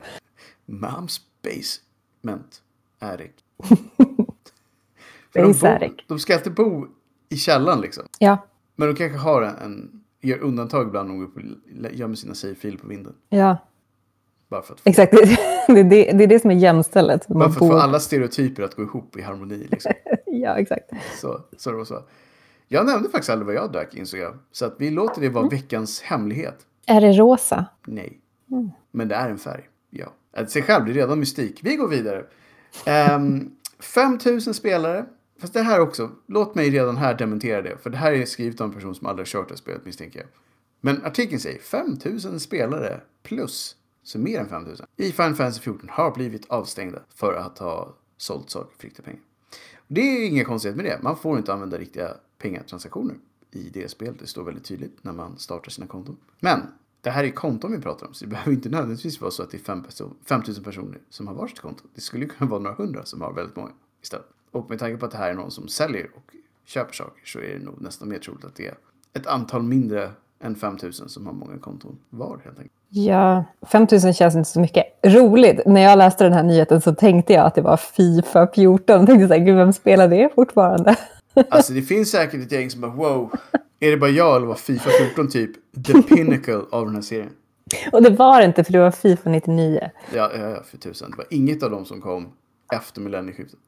Moms 0.65 1.21
basement. 1.41 2.61
De, 5.33 5.41
Base 5.47 5.59
bo, 5.61 5.67
attic. 5.67 5.91
de 6.07 6.19
ska 6.19 6.35
alltid 6.35 6.53
bo 6.53 6.87
i 7.29 7.37
källaren 7.37 7.81
liksom. 7.81 8.03
Ja, 8.19 8.37
Men 8.75 8.87
de 8.87 8.95
kanske 8.95 9.17
har 9.17 9.41
en, 9.41 9.55
en 9.55 10.01
gör 10.21 10.37
undantag 10.39 10.87
ibland 10.87 11.09
när 11.09 11.15
de 11.15 11.87
och 11.87 11.93
gömmer 11.93 12.15
sina 12.15 12.33
savefiler 12.33 12.77
på 12.77 12.87
vinden. 12.87 13.15
ja. 13.29 13.57
Bara 14.47 14.61
för 14.61 14.73
att, 14.73 14.79
få, 14.79 14.89
exakt. 14.89 15.11
Det 15.67 15.79
är 15.79 15.83
det, 15.83 16.11
det, 16.11 16.23
är 16.23 16.27
det 16.27 16.39
som 16.39 16.51
är 16.51 16.55
jämstället. 16.55 17.27
bara 17.27 17.39
Man 17.39 17.47
för 17.47 17.51
att 17.51 17.59
få 17.59 17.67
bor... 17.67 17.79
alla 17.79 17.99
stereotyper 17.99 18.63
att 18.63 18.75
gå 18.75 18.83
ihop 18.83 19.17
i 19.17 19.21
harmoni. 19.21 19.67
Liksom. 19.71 19.91
Ja, 20.25 20.57
exakt. 20.57 20.89
Så, 21.21 21.41
så 21.57 21.71
det 21.71 21.77
var 21.77 21.85
så. 21.85 22.03
Jag 22.67 22.85
nämnde 22.85 23.09
faktiskt 23.09 23.29
aldrig 23.29 23.45
vad 23.45 23.55
jag 23.55 23.71
drack 23.71 23.95
insåg 23.95 24.19
jag. 24.19 24.37
Så 24.51 24.65
att 24.65 24.75
vi 24.77 24.89
låter 24.91 25.21
det 25.21 25.29
vara 25.29 25.47
veckans 25.47 26.01
hemlighet. 26.01 26.65
Är 26.85 27.01
det 27.01 27.13
rosa? 27.13 27.65
Nej. 27.85 28.19
Men 28.91 29.07
det 29.07 29.15
är 29.15 29.29
en 29.29 29.37
färg. 29.37 29.68
Att 30.39 30.51
sig 30.51 30.61
själv 30.61 30.83
blir 30.83 30.93
redan 30.93 31.19
mystik. 31.19 31.59
Vi 31.63 31.75
går 31.75 31.87
vidare. 31.87 32.25
Ehm, 32.85 33.25
um, 33.25 33.55
5000 33.79 34.53
spelare 34.53 35.05
Fast 35.39 35.53
det 35.53 35.61
här 35.61 35.79
också, 35.79 36.11
låt 36.27 36.55
mig 36.55 36.69
redan 36.69 36.97
här 36.97 37.13
dementera 37.13 37.61
det. 37.61 37.77
För 37.77 37.89
det 37.89 37.97
här 37.97 38.11
är 38.11 38.25
skrivet 38.25 38.61
av 38.61 38.67
en 38.67 38.73
person 38.73 38.95
som 38.95 39.07
aldrig 39.07 39.27
har 39.27 39.29
kört 39.29 39.47
det 39.47 39.51
här 39.51 39.57
spelet 39.57 39.85
misstänker 39.85 40.19
jag. 40.19 40.27
Men 40.81 41.05
artikeln 41.05 41.39
säger 41.39 41.59
5000 41.59 42.39
spelare 42.39 43.01
plus, 43.23 43.75
så 44.03 44.19
mer 44.19 44.39
än 44.39 44.49
5000, 44.49 44.87
i 44.97 45.11
Final 45.11 45.35
Fantasy 45.35 45.61
14 45.61 45.89
har 45.89 46.11
blivit 46.15 46.49
avstängda 46.49 46.99
för 47.15 47.33
att 47.33 47.57
ha 47.57 47.95
sålt 48.17 48.49
saker 48.49 48.75
för 48.77 48.83
riktiga 48.83 49.05
pengar. 49.05 49.21
Det 49.87 50.01
är 50.01 50.27
inga 50.27 50.45
konstigheter 50.45 50.83
med 50.83 50.91
det. 50.91 50.99
Man 51.03 51.17
får 51.17 51.37
inte 51.37 51.53
använda 51.53 51.77
riktiga 51.77 52.13
pengatransaktioner 52.37 53.15
i 53.51 53.69
det 53.73 53.91
spelet. 53.91 54.19
Det 54.19 54.27
står 54.27 54.43
väldigt 54.43 54.65
tydligt 54.65 54.97
när 55.01 55.13
man 55.13 55.37
startar 55.37 55.71
sina 55.71 55.87
konton. 55.87 56.17
Men 56.39 56.61
det 57.01 57.09
här 57.09 57.23
är 57.23 57.29
konton 57.29 57.71
vi 57.71 57.79
pratar 57.79 58.07
om, 58.07 58.13
så 58.13 58.25
det 58.25 58.31
behöver 58.31 58.51
inte 58.51 58.69
nödvändigtvis 58.69 59.21
vara 59.21 59.31
så 59.31 59.43
att 59.43 59.51
det 59.51 59.57
är 59.57 59.61
5 59.61 59.83
person, 59.83 60.15
5000 60.25 60.63
personer 60.63 60.97
som 61.09 61.27
har 61.27 61.33
varsitt 61.33 61.59
konto. 61.59 61.83
Det 61.95 62.01
skulle 62.01 62.25
kunna 62.25 62.49
vara 62.49 62.59
några 62.59 62.75
hundra 62.75 63.05
som 63.05 63.21
har 63.21 63.33
väldigt 63.33 63.55
många 63.55 63.71
istället. 64.01 64.25
Och 64.51 64.69
med 64.69 64.79
tanke 64.79 64.97
på 64.97 65.05
att 65.05 65.11
det 65.11 65.17
här 65.17 65.29
är 65.29 65.33
någon 65.33 65.51
som 65.51 65.67
säljer 65.67 66.09
och 66.15 66.33
köper 66.65 66.93
saker 66.93 67.21
så 67.25 67.39
är 67.39 67.59
det 67.59 67.65
nog 67.65 67.81
nästan 67.81 68.09
mer 68.09 68.19
troligt 68.19 68.45
att 68.45 68.55
det 68.55 68.67
är 68.67 68.75
ett 69.13 69.27
antal 69.27 69.63
mindre 69.63 70.11
än 70.39 70.55
5000 70.55 71.09
som 71.09 71.25
har 71.25 71.33
många 71.33 71.57
konton 71.57 71.97
var 72.09 72.41
helt 72.43 72.57
enkelt. 72.57 72.71
Ja, 72.89 73.43
5 73.61 73.87
000 73.91 74.13
känns 74.13 74.35
inte 74.35 74.49
så 74.49 74.59
mycket. 74.59 74.85
Roligt, 75.03 75.65
när 75.65 75.81
jag 75.81 75.97
läste 75.97 76.23
den 76.23 76.33
här 76.33 76.43
nyheten 76.43 76.81
så 76.81 76.95
tänkte 76.95 77.33
jag 77.33 77.45
att 77.45 77.55
det 77.55 77.61
var 77.61 77.77
Fifa 77.77 78.47
14. 78.55 78.97
Jag 78.97 79.05
tänkte 79.05 79.27
så 79.27 79.33
här, 79.33 79.45
gud 79.45 79.55
vem 79.55 79.73
spelar 79.73 80.07
det 80.07 80.29
fortfarande? 80.35 80.95
Alltså 81.49 81.73
det 81.73 81.81
finns 81.81 82.11
säkert 82.11 82.41
ett 82.41 82.51
gäng 82.51 82.69
som 82.69 82.81
bara 82.81 82.91
wow, 82.91 83.31
är 83.79 83.91
det 83.91 83.97
bara 83.97 84.09
jag 84.09 84.35
eller 84.35 84.47
var 84.47 84.55
Fifa 84.55 84.89
14 84.89 85.29
typ 85.29 85.51
the 85.87 86.01
pinnacle 86.15 86.61
av 86.71 86.85
den 86.85 86.95
här 86.95 87.01
serien? 87.01 87.29
Och 87.91 88.03
det 88.03 88.09
var 88.09 88.39
det 88.39 88.45
inte, 88.45 88.63
för 88.63 88.73
det 88.73 88.79
var 88.79 88.91
Fifa 88.91 89.29
99. 89.29 89.89
Ja, 90.13 90.31
ja, 90.37 90.49
ja 90.49 90.63
för 90.63 90.77
tusan. 90.77 91.11
Det 91.11 91.17
var 91.17 91.25
inget 91.29 91.63
av 91.63 91.71
dem 91.71 91.85
som 91.85 92.01
kom 92.01 92.27
efter 92.73 93.01
millennieskiftet. 93.01 93.59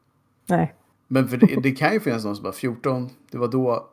Nej. 0.48 0.74
Men 1.08 1.28
för 1.28 1.38
det, 1.38 1.60
det 1.64 1.72
kan 1.72 1.94
ju 1.94 2.00
finnas 2.00 2.26
någon 2.26 2.36
som 2.36 2.44
bara 2.44 2.54
14, 2.54 3.10
det 3.32 3.38
var 3.38 3.48
då 3.48 3.90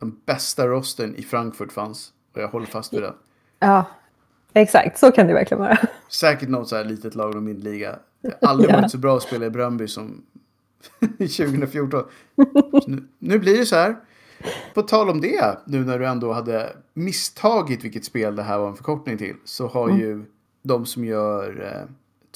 den 0.00 0.16
bästa 0.26 0.66
rosten 0.66 1.16
i 1.16 1.22
Frankfurt 1.22 1.72
fanns. 1.72 2.12
Och 2.34 2.40
jag 2.42 2.48
håller 2.48 2.66
fast 2.66 2.92
vid 2.92 3.02
det. 3.02 3.14
Ja, 3.58 3.84
exakt. 4.52 4.98
Så 4.98 5.10
kan 5.12 5.26
det 5.26 5.34
verkligen 5.34 5.60
vara. 5.60 5.78
Säkert 6.08 6.48
något 6.48 6.68
så 6.68 6.76
här 6.76 6.84
litet 6.84 7.14
lag 7.14 7.34
och 7.36 7.42
liga. 7.42 7.98
Det 8.22 8.34
har 8.40 8.48
aldrig 8.48 8.70
Ja. 8.70 8.76
varit 8.80 8.90
så 8.90 8.98
bra 8.98 9.16
att 9.16 9.22
spela 9.22 9.46
i 9.46 9.50
Bröndby 9.50 9.88
som 9.88 10.22
2014. 11.18 12.02
Nu, 12.86 13.08
nu 13.18 13.38
blir 13.38 13.58
det 13.58 13.66
så 13.66 13.76
här. 13.76 13.96
På 14.74 14.82
tal 14.82 15.10
om 15.10 15.20
det, 15.20 15.58
nu 15.66 15.84
när 15.84 15.98
du 15.98 16.06
ändå 16.06 16.32
hade 16.32 16.76
misstagit 16.94 17.84
vilket 17.84 18.04
spel 18.04 18.36
det 18.36 18.42
här 18.42 18.58
var 18.58 18.68
en 18.68 18.76
förkortning 18.76 19.18
till, 19.18 19.36
så 19.44 19.66
har 19.66 19.90
ju 19.90 20.24
de 20.62 20.86
som 20.86 21.04
gör 21.04 21.72
eh, 21.74 21.90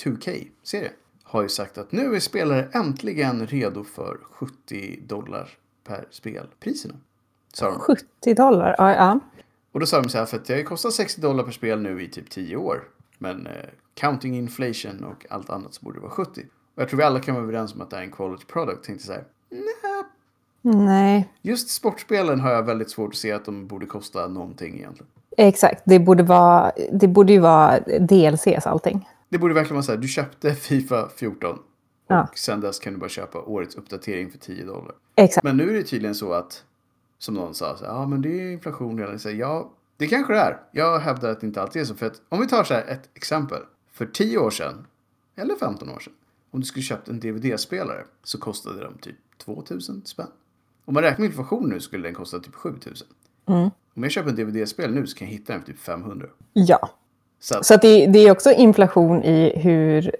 2K-serien 0.04 0.92
har 1.28 1.42
ju 1.42 1.48
sagt 1.48 1.78
att 1.78 1.92
nu 1.92 2.14
är 2.14 2.20
spelare 2.20 2.68
äntligen 2.72 3.46
redo 3.46 3.84
för 3.84 4.18
70 4.30 5.00
dollar 5.06 5.48
per 5.84 6.06
spel. 6.10 6.46
Priserna. 6.60 6.94
Sa 7.52 7.70
de. 7.70 7.78
70 7.78 8.34
dollar, 8.34 8.74
ja. 8.78 8.94
ja. 8.94 9.20
Och 9.72 9.80
då 9.80 9.86
sa 9.86 10.02
de 10.02 10.08
så 10.08 10.18
här, 10.18 10.26
för 10.26 10.36
att 10.36 10.44
det 10.44 10.62
kostat 10.62 10.92
60 10.92 11.20
dollar 11.20 11.44
per 11.44 11.52
spel 11.52 11.82
nu 11.82 12.02
i 12.02 12.08
typ 12.08 12.30
10 12.30 12.56
år. 12.56 12.84
Men 13.18 13.46
eh, 13.46 13.52
counting 13.94 14.36
inflation 14.36 15.04
och 15.04 15.26
allt 15.30 15.50
annat 15.50 15.74
så 15.74 15.84
borde 15.84 15.96
det 15.96 16.02
vara 16.02 16.10
70. 16.10 16.42
Jag 16.78 16.88
tror 16.88 16.98
vi 16.98 17.04
alla 17.04 17.20
kan 17.20 17.34
vara 17.34 17.44
överens 17.44 17.74
om 17.74 17.80
att 17.80 17.90
det 17.90 17.96
är 17.96 18.02
en 18.02 18.10
quality 18.12 18.44
product. 18.46 18.84
Tänkte 18.84 19.06
så 19.06 19.12
här, 19.12 19.24
Nej, 20.62 21.32
just 21.42 21.68
sportspelen 21.70 22.40
har 22.40 22.50
jag 22.52 22.62
väldigt 22.62 22.90
svårt 22.90 23.10
att 23.12 23.16
se 23.16 23.32
att 23.32 23.44
de 23.44 23.66
borde 23.66 23.86
kosta 23.86 24.28
någonting 24.28 24.74
egentligen. 24.76 25.06
exakt. 25.36 25.82
Det 25.86 25.98
borde, 25.98 26.22
vara, 26.22 26.72
det 26.92 27.08
borde 27.08 27.32
ju 27.32 27.38
vara 27.38 27.78
DLCs 27.80 28.66
allting. 28.66 29.08
Det 29.28 29.38
borde 29.38 29.54
verkligen 29.54 29.74
vara 29.74 29.82
så 29.82 29.92
här, 29.92 29.98
du 29.98 30.08
köpte 30.08 30.54
Fifa 30.54 31.08
14. 31.16 31.50
Och 31.56 31.62
Ja. 32.08 32.28
sen 32.34 32.60
dess 32.60 32.78
kan 32.78 32.92
du 32.92 32.98
bara 32.98 33.08
köpa 33.08 33.38
årets 33.42 33.74
uppdatering 33.74 34.30
för 34.30 34.38
10 34.38 34.64
dollar. 34.64 34.94
Exakt. 35.14 35.44
Men 35.44 35.56
nu 35.56 35.70
är 35.70 35.74
det 35.74 35.82
tydligen 35.82 36.14
så 36.14 36.32
att, 36.32 36.64
som 37.18 37.34
någon 37.34 37.54
sa, 37.54 37.76
ja 37.82 38.06
men 38.06 38.22
det 38.22 38.28
är 38.40 38.52
inflation 38.52 38.98
redan. 38.98 39.18
Så 39.18 39.28
här, 39.28 39.36
ja, 39.36 39.70
det 39.96 40.06
kanske 40.06 40.32
det 40.32 40.38
är. 40.40 40.60
Jag 40.72 40.98
hävdar 40.98 41.30
att 41.30 41.40
det 41.40 41.46
inte 41.46 41.62
alltid 41.62 41.82
är 41.82 41.86
så. 41.86 41.94
För 41.94 42.06
att 42.06 42.20
om 42.28 42.40
vi 42.40 42.46
tar 42.48 42.64
så 42.64 42.74
här 42.74 42.84
ett 42.88 43.08
exempel. 43.14 43.58
För 43.92 44.06
10 44.06 44.38
år 44.38 44.50
sedan, 44.50 44.86
eller 45.36 45.54
15 45.56 45.90
år 45.90 45.98
sedan, 45.98 46.12
om 46.56 46.60
du 46.60 46.66
skulle 46.66 46.82
köpt 46.82 47.08
en 47.08 47.20
DVD-spelare 47.20 48.04
så 48.22 48.38
kostade 48.38 48.84
de 48.84 48.98
typ 48.98 49.16
2000 49.38 50.02
spänn. 50.04 50.26
Om 50.84 50.94
man 50.94 51.02
räknar 51.02 51.26
inflation 51.26 51.68
nu 51.68 51.80
skulle 51.80 52.08
den 52.08 52.14
kosta 52.14 52.38
typ 52.38 52.54
7000. 52.54 53.08
Mm. 53.48 53.70
Om 53.94 54.02
jag 54.02 54.12
köper 54.12 54.30
en 54.30 54.36
DVD-spel 54.36 54.94
nu 54.94 55.06
så 55.06 55.16
kan 55.16 55.28
jag 55.28 55.32
hitta 55.32 55.52
den 55.52 55.62
för 55.62 55.72
typ 55.72 55.80
500. 55.80 56.26
Ja. 56.52 56.90
Så 57.40 57.58
att, 57.58 57.66
Så 57.66 57.74
att 57.74 57.82
det, 57.82 58.06
det 58.06 58.18
är 58.18 58.30
också 58.30 58.52
inflation 58.52 59.22
i 59.22 59.58
hur 59.58 60.10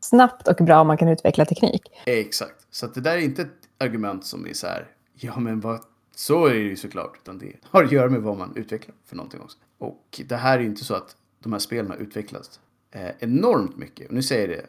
snabbt 0.00 0.48
och 0.48 0.56
bra 0.56 0.84
man 0.84 0.96
kan 0.96 1.08
utveckla 1.08 1.44
teknik. 1.44 1.82
Exakt. 2.06 2.66
Så 2.70 2.86
att 2.86 2.94
det 2.94 3.00
där 3.00 3.12
är 3.16 3.20
inte 3.20 3.42
ett 3.42 3.68
argument 3.78 4.24
som 4.26 4.46
är 4.46 4.52
så 4.52 4.66
här, 4.66 4.86
ja 5.14 5.40
men 5.40 5.60
vad, 5.60 5.80
så 6.16 6.46
är 6.46 6.54
det 6.54 6.60
ju 6.60 6.76
såklart. 6.76 7.18
Utan 7.22 7.38
det 7.38 7.52
har 7.62 7.84
att 7.84 7.92
göra 7.92 8.10
med 8.10 8.22
vad 8.22 8.36
man 8.36 8.56
utvecklar 8.56 8.96
för 9.06 9.16
någonting 9.16 9.40
också. 9.40 9.58
Och 9.78 10.20
det 10.28 10.36
här 10.36 10.58
är 10.58 10.62
inte 10.62 10.84
så 10.84 10.94
att 10.94 11.16
de 11.42 11.52
här 11.52 11.60
spelen 11.60 11.90
har 11.90 11.96
utvecklats 11.96 12.60
eh, 12.90 13.10
enormt 13.18 13.76
mycket. 13.76 14.08
Och 14.08 14.14
nu 14.14 14.22
säger 14.22 14.48
jag 14.48 14.58
det 14.58 14.66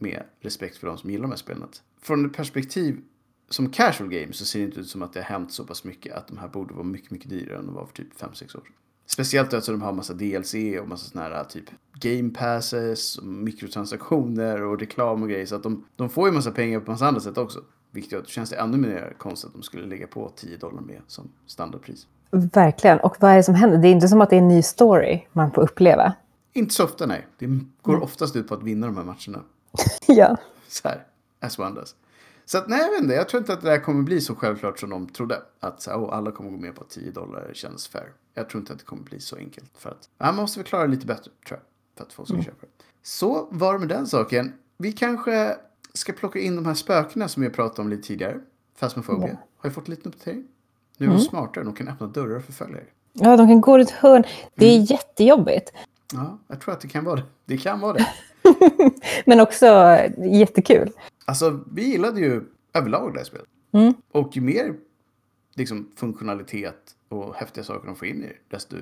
med 0.00 0.22
respekt 0.40 0.76
för 0.76 0.86
de 0.86 0.98
som 0.98 1.10
gillar 1.10 1.22
de 1.22 1.30
här 1.30 1.36
spelen. 1.36 1.68
Från 2.00 2.26
ett 2.26 2.36
perspektiv 2.36 3.00
som 3.48 3.70
casual 3.70 4.10
game 4.10 4.32
så 4.32 4.44
ser 4.44 4.58
det 4.58 4.64
inte 4.64 4.80
ut 4.80 4.88
som 4.88 5.02
att 5.02 5.12
det 5.12 5.20
har 5.20 5.24
hänt 5.24 5.52
så 5.52 5.64
pass 5.64 5.84
mycket 5.84 6.14
att 6.14 6.28
de 6.28 6.38
här 6.38 6.48
borde 6.48 6.74
vara 6.74 6.84
mycket, 6.84 7.10
mycket 7.10 7.30
dyrare 7.30 7.58
än 7.58 7.66
de 7.66 7.74
var 7.74 7.86
för 7.86 7.94
typ 7.94 8.20
5-6 8.20 8.42
år 8.42 8.46
sedan. 8.46 8.62
Speciellt 9.06 9.52
eftersom 9.52 9.78
de 9.78 9.82
har 9.82 9.92
massa 9.92 10.14
DLC 10.14 10.54
och 10.80 10.88
massa 10.88 11.10
sådana 11.10 11.36
här 11.36 11.44
typ 11.44 11.64
game 11.92 12.30
passes, 12.30 13.18
och 13.18 13.24
mikrotransaktioner 13.24 14.62
och 14.62 14.80
reklam 14.80 15.22
och 15.22 15.28
grejer. 15.28 15.46
Så 15.46 15.56
att 15.56 15.62
de, 15.62 15.84
de 15.96 16.10
får 16.10 16.28
ju 16.28 16.34
massa 16.34 16.50
pengar 16.50 16.80
på 16.80 16.90
massa 16.90 17.06
andra 17.06 17.20
sätt 17.20 17.38
också. 17.38 17.64
Vilket 17.90 18.12
gör 18.12 18.18
att 18.18 18.26
det 18.26 18.32
känns 18.32 18.50
det 18.50 18.56
ännu 18.56 18.76
mer 18.76 19.14
konstigt 19.18 19.48
att 19.48 19.54
de 19.54 19.62
skulle 19.62 19.86
lägga 19.86 20.06
på 20.06 20.32
10 20.36 20.56
dollar 20.56 20.80
mer 20.80 21.02
som 21.06 21.30
standardpris. 21.46 22.06
Verkligen. 22.30 23.00
Och 23.00 23.16
vad 23.20 23.30
är 23.30 23.36
det 23.36 23.42
som 23.42 23.54
händer? 23.54 23.78
Det 23.78 23.88
är 23.88 23.92
inte 23.92 24.08
som 24.08 24.20
att 24.20 24.30
det 24.30 24.36
är 24.36 24.40
en 24.40 24.48
ny 24.48 24.62
story 24.62 25.26
man 25.32 25.52
får 25.52 25.62
uppleva. 25.62 26.14
Inte 26.52 26.74
så 26.74 26.84
ofta 26.84 27.06
nej. 27.06 27.26
Det 27.38 27.60
går 27.82 28.02
oftast 28.02 28.36
ut 28.36 28.48
på 28.48 28.54
att 28.54 28.62
vinna 28.62 28.86
de 28.86 28.96
här 28.96 29.04
matcherna. 29.04 29.44
Ja. 30.06 30.36
Så 30.68 30.88
här, 30.88 31.04
as 31.40 31.58
one 31.58 31.70
does. 31.80 31.94
Så 32.44 32.58
att, 32.58 32.68
nej, 32.68 32.80
jag 32.80 32.90
vet 32.90 33.00
inte. 33.00 33.14
Jag 33.14 33.28
tror 33.28 33.40
inte 33.40 33.52
att 33.52 33.60
det 33.60 33.70
där 33.70 33.78
kommer 33.78 34.02
bli 34.02 34.20
så 34.20 34.34
självklart 34.34 34.78
som 34.80 34.90
de 34.90 35.08
trodde. 35.08 35.42
Att 35.60 35.82
så 35.82 35.90
här, 35.90 35.98
oh, 35.98 36.14
alla 36.14 36.30
kommer 36.30 36.50
gå 36.50 36.56
med 36.56 36.74
på 36.74 36.80
att 36.80 36.90
10 36.90 37.10
dollar 37.10 37.50
känns 37.54 37.88
fair. 37.88 38.12
Jag 38.34 38.48
tror 38.50 38.60
inte 38.60 38.72
att 38.72 38.78
det 38.78 38.84
kommer 38.84 39.02
bli 39.02 39.20
så 39.20 39.36
enkelt. 39.36 39.70
För 39.78 39.90
att, 39.90 40.08
ja, 40.18 40.26
man 40.26 40.36
måste 40.36 40.58
väl 40.60 40.66
klara 40.66 40.82
det 40.82 40.88
lite 40.90 41.06
bättre, 41.06 41.30
tror 41.48 41.58
jag. 41.58 41.60
För 41.96 42.04
att 42.04 42.12
folk 42.12 42.28
ska 42.28 42.42
köpa 42.42 42.66
det. 42.66 42.84
Så 43.02 43.48
var 43.50 43.72
det 43.72 43.78
med 43.78 43.88
den 43.88 44.06
saken. 44.06 44.52
Vi 44.76 44.92
kanske 44.92 45.56
ska 45.94 46.12
plocka 46.12 46.38
in 46.38 46.56
de 46.56 46.66
här 46.66 46.74
spökena 46.74 47.28
som 47.28 47.42
vi 47.42 47.50
pratat 47.50 47.78
om 47.78 47.88
lite 47.88 48.02
tidigare. 48.02 48.40
Phasmophobia. 48.78 49.38
Har 49.56 49.70
ju 49.70 49.74
fått 49.74 49.88
en 49.88 49.94
liten 49.94 50.12
uppdatering. 50.12 50.44
Nu 50.96 51.06
är 51.06 51.10
de 51.10 51.20
smartare. 51.20 51.64
De 51.64 51.74
kan 51.74 51.88
öppna 51.88 52.06
dörrar 52.06 52.40
för 52.40 52.52
följare. 52.52 52.84
ja, 53.12 53.36
de 53.36 53.48
kan 53.48 53.60
gå 53.60 53.78
runt 53.78 53.90
hörn. 53.90 54.24
Det 54.54 54.66
är 54.66 54.90
jättejobbigt. 54.90 55.72
Ja, 56.12 56.38
jag 56.48 56.60
tror 56.60 56.74
att 56.74 56.80
det 56.80 56.88
kan 56.88 57.04
vara 57.04 57.16
det. 57.16 57.22
Det 57.44 57.58
kan 57.58 57.80
vara 57.80 57.92
det. 57.92 58.08
Men 59.26 59.40
också 59.40 59.66
jättekul. 60.18 60.90
Alltså, 61.24 61.60
vi 61.72 61.82
gillade 61.88 62.20
ju 62.20 62.42
överlag 62.72 63.12
det 63.12 63.18
här 63.18 63.24
spelet. 63.24 63.46
Mm. 63.72 63.94
Och 64.12 64.36
ju 64.36 64.42
mer 64.42 64.74
liksom, 65.54 65.90
funktionalitet 65.96 66.96
och 67.08 67.34
häftiga 67.34 67.64
saker 67.64 67.86
de 67.86 67.96
får 67.96 68.08
in 68.08 68.24
i 68.24 68.26
det, 68.26 68.56
desto 68.56 68.76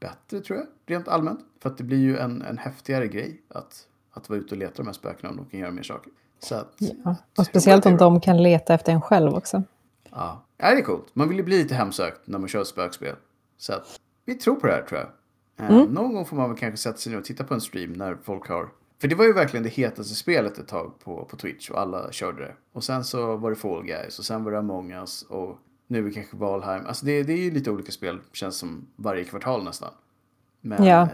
bättre 0.00 0.40
tror 0.40 0.58
jag, 0.58 0.66
rent 0.86 1.08
allmänt. 1.08 1.40
För 1.62 1.70
att 1.70 1.78
det 1.78 1.84
blir 1.84 1.98
ju 1.98 2.18
en, 2.18 2.42
en 2.42 2.58
häftigare 2.58 3.08
grej 3.08 3.40
att, 3.48 3.86
att 4.12 4.28
vara 4.28 4.38
ute 4.38 4.54
och 4.54 4.58
leta 4.58 4.72
de 4.76 4.86
här 4.86 4.92
spökena 4.92 5.30
om 5.30 5.36
de 5.36 5.46
kan 5.46 5.60
göra 5.60 5.70
mer 5.70 5.82
saker. 5.82 6.12
Så 6.38 6.54
att, 6.54 6.74
Ja. 6.78 7.16
Och 7.38 7.46
speciellt 7.46 7.86
om 7.86 7.96
de 7.96 8.20
kan 8.20 8.42
leta 8.42 8.74
efter 8.74 8.92
en 8.92 9.00
själv 9.00 9.34
också. 9.34 9.62
Ja. 10.10 10.44
ja, 10.56 10.70
det 10.70 10.78
är 10.78 10.82
coolt. 10.82 11.06
Man 11.12 11.28
vill 11.28 11.38
ju 11.38 11.44
bli 11.44 11.58
lite 11.58 11.74
hemsökt 11.74 12.20
när 12.24 12.38
man 12.38 12.48
kör 12.48 12.60
ett 12.60 12.66
spökspel. 12.66 13.14
Så 13.58 13.72
att 13.72 14.00
vi 14.24 14.34
tror 14.34 14.54
på 14.54 14.66
det 14.66 14.72
här 14.72 14.82
tror 14.82 15.00
jag. 15.00 15.70
Eh, 15.70 15.86
Någon 15.88 16.14
gång 16.14 16.26
får 16.26 16.36
man 16.36 16.48
väl 16.48 16.58
kanske 16.58 16.76
sätta 16.76 16.98
sig 16.98 17.12
ner 17.12 17.18
och 17.18 17.24
titta 17.24 17.44
på 17.44 17.54
en 17.54 17.60
stream 17.60 17.92
när 17.92 18.16
folk 18.22 18.48
har... 18.48 18.68
För 19.00 19.08
det 19.08 19.14
var 19.14 19.24
ju 19.24 19.32
verkligen 19.32 19.62
det 19.64 19.68
hetaste 19.70 20.14
spelet 20.14 20.58
ett 20.58 20.68
tag 20.68 20.92
på, 21.04 21.24
på 21.24 21.36
Twitch 21.36 21.70
och 21.70 21.80
alla 21.80 22.12
körde 22.12 22.42
det. 22.42 22.52
Och 22.72 22.84
sen 22.84 23.04
så 23.04 23.36
var 23.36 23.50
det 23.50 23.56
Fall 23.56 23.82
Guys 23.84 24.18
och 24.18 24.24
sen 24.24 24.44
var 24.44 24.52
det 24.52 24.58
Among 24.58 24.92
Us 24.92 25.22
och 25.22 25.58
nu 25.86 25.98
är 25.98 26.02
det 26.02 26.10
kanske 26.10 26.36
Valheim. 26.36 26.86
Alltså 26.86 27.06
det, 27.06 27.22
det 27.22 27.32
är 27.32 27.36
ju 27.36 27.50
lite 27.50 27.70
olika 27.70 27.92
spel, 27.92 28.18
känns 28.32 28.56
som 28.56 28.86
varje 28.96 29.24
kvartal 29.24 29.64
nästan. 29.64 29.90
Men 30.60 30.84
Ja. 30.84 31.02
eh, 31.02 31.08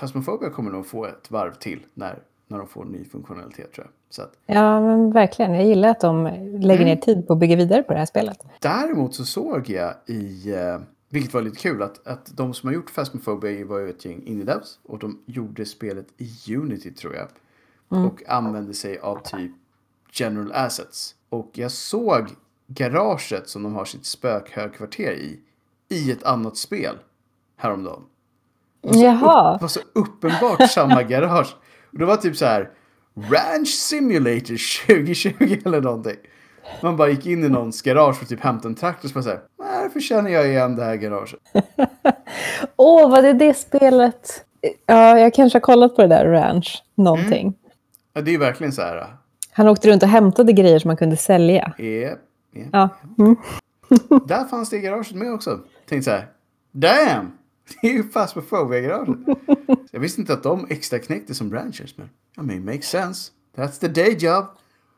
Phasmophobia 0.00 0.50
kommer 0.50 0.70
nog 0.70 0.86
få 0.86 1.06
ett 1.06 1.30
varv 1.30 1.54
till 1.54 1.86
när, 1.94 2.18
när 2.48 2.58
de 2.58 2.66
får 2.68 2.84
ny 2.84 3.04
funktionalitet 3.04 3.72
tror 3.72 3.86
jag. 3.86 3.92
Så 4.10 4.22
att, 4.22 4.32
Ja, 4.46 4.80
men 4.80 5.12
verkligen. 5.12 5.54
Jag 5.54 5.64
gillar 5.66 5.88
att 5.88 6.00
de 6.00 6.24
lägger 6.60 6.84
ner 6.84 6.96
tid 6.96 7.26
på 7.26 7.32
att 7.32 7.38
bygga 7.38 7.56
vidare 7.56 7.82
på 7.82 7.92
det 7.92 7.98
här 7.98 8.06
spelet. 8.06 8.38
Däremot 8.60 9.14
så 9.14 9.24
såg 9.24 9.68
jag 9.68 9.94
i, 10.06 10.52
eh, 10.54 10.78
vilket 11.12 11.34
var 11.34 11.42
lite 11.42 11.60
kul, 11.60 11.82
att, 11.82 12.06
att 12.06 12.36
de 12.36 12.54
som 12.54 12.66
har 12.66 12.74
gjort 12.74 12.94
Phasmophobia 12.94 13.66
var 13.66 13.78
ju 13.78 13.90
ett 13.90 14.04
gäng 14.04 14.22
indie 14.26 14.44
devs 14.44 14.78
och 14.82 14.98
de 14.98 15.22
gjorde 15.26 15.64
spelet 15.66 16.06
i 16.16 16.56
Unity 16.56 16.90
tror 16.90 17.14
jag. 17.14 17.28
Och 18.06 18.22
använde 18.28 18.74
sig 18.74 18.98
av 18.98 19.22
typ 19.24 19.52
general 20.12 20.52
assets. 20.52 21.14
Och 21.28 21.50
jag 21.52 21.70
såg 21.70 22.28
garaget 22.66 23.48
som 23.48 23.62
de 23.62 23.74
har 23.74 23.84
sitt 23.84 24.06
spökhögkvarter 24.06 25.12
i, 25.12 25.40
i 25.88 26.10
ett 26.10 26.22
annat 26.22 26.56
spel 26.56 26.98
häromdagen. 27.56 28.02
Jaha. 28.80 29.52
Det 29.52 29.60
var 29.60 29.68
så 29.68 29.80
uppenbart 29.92 30.70
samma 30.70 31.02
garage. 31.02 31.56
Och 31.92 31.98
det 31.98 32.04
var 32.04 32.16
typ 32.16 32.36
så 32.36 32.44
här 32.44 32.70
Ranch 33.14 33.68
Simulator 33.68 34.86
2020 34.86 35.60
eller 35.64 35.80
någonting. 35.80 36.16
Man 36.82 36.96
bara 36.96 37.08
gick 37.08 37.26
in 37.26 37.44
i 37.44 37.48
någons 37.48 37.82
garage 37.82 38.16
för 38.16 38.24
att 38.24 38.28
typ 38.28 38.40
hämta 38.40 38.68
en 38.68 38.74
traktor 38.74 39.04
och 39.04 39.10
så 39.10 39.14
bara 39.14 39.22
såhär, 39.22 39.40
varför 39.56 40.00
känner 40.00 40.30
jag 40.30 40.48
igen 40.48 40.76
det 40.76 40.84
här 40.84 40.96
garaget? 40.96 41.40
Åh, 42.76 43.06
oh, 43.06 43.10
var 43.10 43.22
det 43.22 43.32
det 43.32 43.54
spelet? 43.54 44.44
Ja, 44.86 45.18
jag 45.18 45.34
kanske 45.34 45.56
har 45.56 45.60
kollat 45.60 45.96
på 45.96 46.02
det 46.02 46.08
där 46.08 46.24
Ranch, 46.26 46.82
någonting. 46.94 47.40
Mm. 47.40 47.54
Ja, 48.12 48.20
det 48.20 48.30
är 48.30 48.32
ju 48.32 48.38
verkligen 48.38 48.72
så 48.72 48.82
här. 48.82 49.16
Han 49.52 49.68
åkte 49.68 49.88
runt 49.88 50.02
och 50.02 50.08
hämtade 50.08 50.52
grejer 50.52 50.78
som 50.78 50.88
man 50.88 50.96
kunde 50.96 51.16
sälja. 51.16 51.72
Yep, 51.78 52.18
yep, 52.54 52.68
ja. 52.72 52.88
Mm. 53.18 53.36
Där 54.28 54.44
fanns 54.44 54.70
det 54.70 54.76
i 54.76 54.80
garaget 54.80 55.12
med 55.12 55.32
också. 55.32 55.60
Tänkte 55.88 56.04
så 56.04 56.10
här, 56.10 56.26
damn! 56.72 57.32
Det 57.82 57.88
är 57.88 57.92
ju 57.92 58.02
Phasmophobia-garaget. 58.02 59.16
jag 59.90 60.00
visste 60.00 60.20
inte 60.20 60.32
att 60.32 60.42
de 60.42 60.66
extra 60.70 60.98
knäckte 60.98 61.34
som 61.34 61.48
branchers, 61.48 61.94
men 61.96 62.08
I 62.38 62.42
mean, 62.42 62.64
makes 62.64 62.88
sense. 62.88 63.32
That's 63.56 63.80
the 63.80 63.88
day 63.88 64.16
job. 64.18 64.44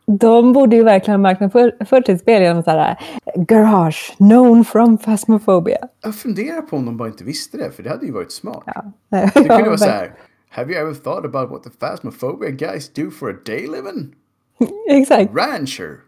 De 0.07 0.53
borde 0.53 0.77
ju 0.77 0.83
verkligen 0.83 1.21
marknadsfört 1.21 2.07
sitt 2.07 2.21
spel 2.21 2.43
genom 2.43 2.63
så 2.63 2.71
här 2.71 2.97
Garage, 3.37 4.15
known 4.17 4.65
from 4.65 4.99
Phasmophobia. 4.99 5.89
Jag 6.01 6.15
funderar 6.15 6.63
på 6.63 6.77
om 6.77 6.85
de 6.85 6.97
bara 6.97 7.09
inte 7.09 7.25
visste 7.25 7.57
det, 7.57 7.71
för 7.71 7.83
det 7.83 7.91
hade 7.91 8.07
ju 8.07 8.13
varit 8.13 8.33
smart. 8.33 8.63
Ja. 8.67 8.93
Det 9.09 9.31
kunde 9.35 9.63
vara 9.63 9.79
så 9.79 9.85
här, 9.85 10.15
Have 10.49 10.73
you 10.73 10.81
ever 10.81 10.95
thought 10.95 11.25
about 11.25 11.51
what 11.51 11.63
the 11.63 11.71
Phasmophobia 11.71 12.51
guys 12.51 12.89
do 12.89 13.11
for 13.11 13.31
a 13.31 13.37
day 13.45 13.67
living? 13.67 14.15
Exakt. 14.89 15.35
Rancher. 15.35 16.01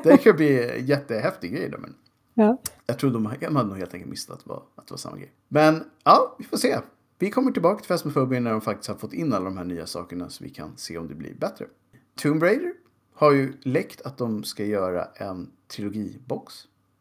det 0.02 0.16
kan 0.16 0.36
bli 0.36 0.78
en 0.78 0.86
jättehäftig 0.86 1.52
grej 1.52 1.68
då, 1.68 1.78
men 1.78 1.94
ja. 2.34 2.56
jag 2.86 2.98
tror 2.98 3.10
de, 3.10 3.34
de 3.40 3.56
hade 3.56 3.68
nog 3.68 3.78
helt 3.78 3.94
enkelt 3.94 4.10
missat 4.10 4.34
att 4.34 4.50
att 4.50 4.86
det 4.86 4.90
var 4.92 4.96
samma 4.96 5.16
grej. 5.16 5.32
Men 5.48 5.84
ja, 6.04 6.36
vi 6.38 6.44
får 6.44 6.56
se. 6.56 6.78
Vi 7.18 7.30
kommer 7.30 7.52
tillbaka 7.52 7.78
till 7.78 7.88
Phasmophobia 7.88 8.40
när 8.40 8.50
de 8.50 8.60
faktiskt 8.60 8.88
har 8.88 8.96
fått 8.96 9.12
in 9.12 9.32
alla 9.32 9.44
de 9.44 9.56
här 9.56 9.64
nya 9.64 9.86
sakerna 9.86 10.30
så 10.30 10.44
vi 10.44 10.50
kan 10.50 10.76
se 10.76 10.98
om 10.98 11.08
det 11.08 11.14
blir 11.14 11.34
bättre. 11.34 11.66
Tomb 12.14 12.42
Raider 12.42 12.72
har 13.14 13.32
ju 13.32 13.52
läckt 13.62 14.00
att 14.00 14.18
de 14.18 14.44
ska 14.44 14.64
göra 14.64 15.04
en 15.04 15.50
trilogibox. 15.68 16.54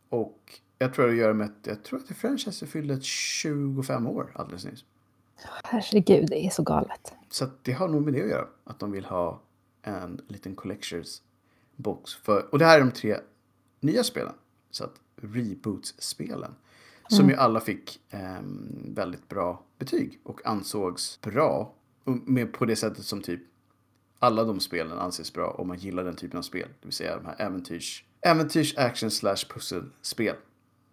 Och 0.09 0.59
jag 0.77 0.93
tror 0.93 1.07
det 1.07 1.15
gör 1.15 1.33
med 1.33 1.45
att, 1.45 1.67
jag 1.67 1.83
tror 1.83 1.99
att 1.99 2.07
det 2.07 2.13
franchise 2.13 2.67
fyllde 2.67 3.01
25 3.01 4.07
år 4.07 4.31
alldeles 4.35 4.65
nyss. 4.65 4.85
Herregud, 5.63 6.29
det 6.29 6.45
är 6.45 6.49
så 6.49 6.63
galet. 6.63 7.13
Så 7.29 7.47
det 7.61 7.71
har 7.71 7.87
nog 7.87 8.01
med 8.01 8.13
det 8.13 8.23
att 8.23 8.29
göra. 8.29 8.47
Att 8.63 8.79
de 8.79 8.91
vill 8.91 9.05
ha 9.05 9.41
en 9.81 10.21
liten 10.27 10.55
collectors 10.55 11.21
box. 11.75 12.15
För, 12.15 12.53
och 12.53 12.59
det 12.59 12.65
här 12.65 12.77
är 12.77 12.79
de 12.79 12.91
tre 12.91 13.17
nya 13.79 14.03
spelen. 14.03 14.33
Så 14.71 14.83
att 14.83 14.93
reboots-spelen. 15.15 16.55
Som 17.07 17.19
mm. 17.19 17.29
ju 17.29 17.35
alla 17.35 17.59
fick 17.59 18.01
eh, 18.09 18.41
väldigt 18.85 19.29
bra 19.29 19.63
betyg 19.77 20.19
och 20.23 20.47
ansågs 20.47 21.21
bra. 21.21 21.73
Med 22.03 22.53
på 22.53 22.65
det 22.65 22.75
sättet 22.75 23.05
som 23.05 23.21
typ 23.21 23.41
alla 24.21 24.43
de 24.43 24.59
spelen 24.59 24.97
anses 24.97 25.33
bra 25.33 25.47
om 25.51 25.67
man 25.67 25.77
gillar 25.77 26.03
den 26.03 26.15
typen 26.15 26.37
av 26.37 26.41
spel. 26.41 26.67
Det 26.79 26.85
vill 26.87 26.93
säga 26.93 27.15
de 27.15 27.25
här 27.25 27.35
äventyrs, 27.39 28.05
äventyrs 28.21 28.77
action 28.77 29.11
slash 29.11 29.45
pusselspel. 29.49 30.35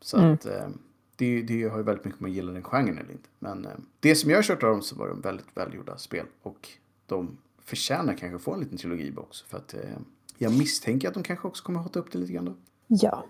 Så 0.01 0.17
mm. 0.17 0.33
att 0.33 0.47
eh, 0.47 0.69
det, 1.17 1.43
det 1.43 1.69
har 1.69 1.79
ju 1.79 1.85
väldigt 1.85 2.05
mycket 2.05 2.21
med 2.21 2.29
att 2.29 2.35
gilla 2.35 2.53
den 2.53 2.63
genren 2.63 2.99
eller 2.99 3.13
inte. 3.13 3.29
Men 3.39 3.65
eh, 3.65 3.71
det 4.01 4.15
som 4.15 4.31
jag 4.31 4.39
har 4.39 4.43
kört 4.43 4.63
av 4.63 4.71
dem 4.71 4.83
så 4.83 4.97
var 4.97 5.09
de 5.09 5.21
väldigt 5.21 5.47
välgjorda 5.55 5.97
spel. 5.97 6.27
Och 6.43 6.69
de 7.07 7.39
förtjänar 7.65 8.15
kanske 8.15 8.37
att 8.37 8.43
få 8.43 8.55
en 8.55 8.61
liten 8.61 8.79
trilogibox. 8.79 9.43
För 9.43 9.57
att 9.59 9.75
eh, 9.75 9.81
jag 10.39 10.59
misstänker 10.59 11.09
att 11.09 11.15
de 11.15 11.23
kanske 11.23 11.49
också 11.49 11.65
kommer 11.65 11.81
att 11.81 11.87
hota 11.87 11.99
upp 11.99 12.13
det 12.13 12.19
lite 12.19 12.33
grann 12.33 12.45
då. 12.45 12.55
Ja. 12.87 13.25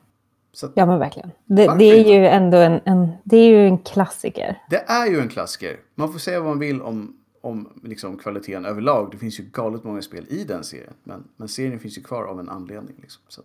Att, 0.62 0.72
ja 0.74 0.86
men 0.86 0.98
verkligen. 0.98 1.30
Det, 1.44 1.74
det 1.78 1.84
är 1.84 2.14
ju 2.14 2.26
ändå 2.26 2.56
en, 2.56 2.80
en, 2.84 3.12
det 3.24 3.36
är 3.36 3.48
ju 3.48 3.66
en 3.66 3.78
klassiker. 3.78 4.62
Det 4.70 4.84
är 4.86 5.06
ju 5.06 5.20
en 5.20 5.28
klassiker. 5.28 5.80
Man 5.94 6.12
får 6.12 6.18
säga 6.18 6.40
vad 6.40 6.48
man 6.48 6.58
vill 6.58 6.82
om, 6.82 7.16
om 7.40 7.80
liksom 7.82 8.18
kvaliteten 8.18 8.64
överlag. 8.64 9.08
Det 9.10 9.18
finns 9.18 9.40
ju 9.40 9.44
galet 9.52 9.84
många 9.84 10.02
spel 10.02 10.26
i 10.28 10.44
den 10.44 10.64
serien. 10.64 10.94
Men, 11.04 11.24
men 11.36 11.48
serien 11.48 11.80
finns 11.80 11.98
ju 11.98 12.02
kvar 12.02 12.24
av 12.24 12.40
en 12.40 12.48
anledning. 12.48 12.96
Liksom. 13.00 13.22
Så, 13.28 13.42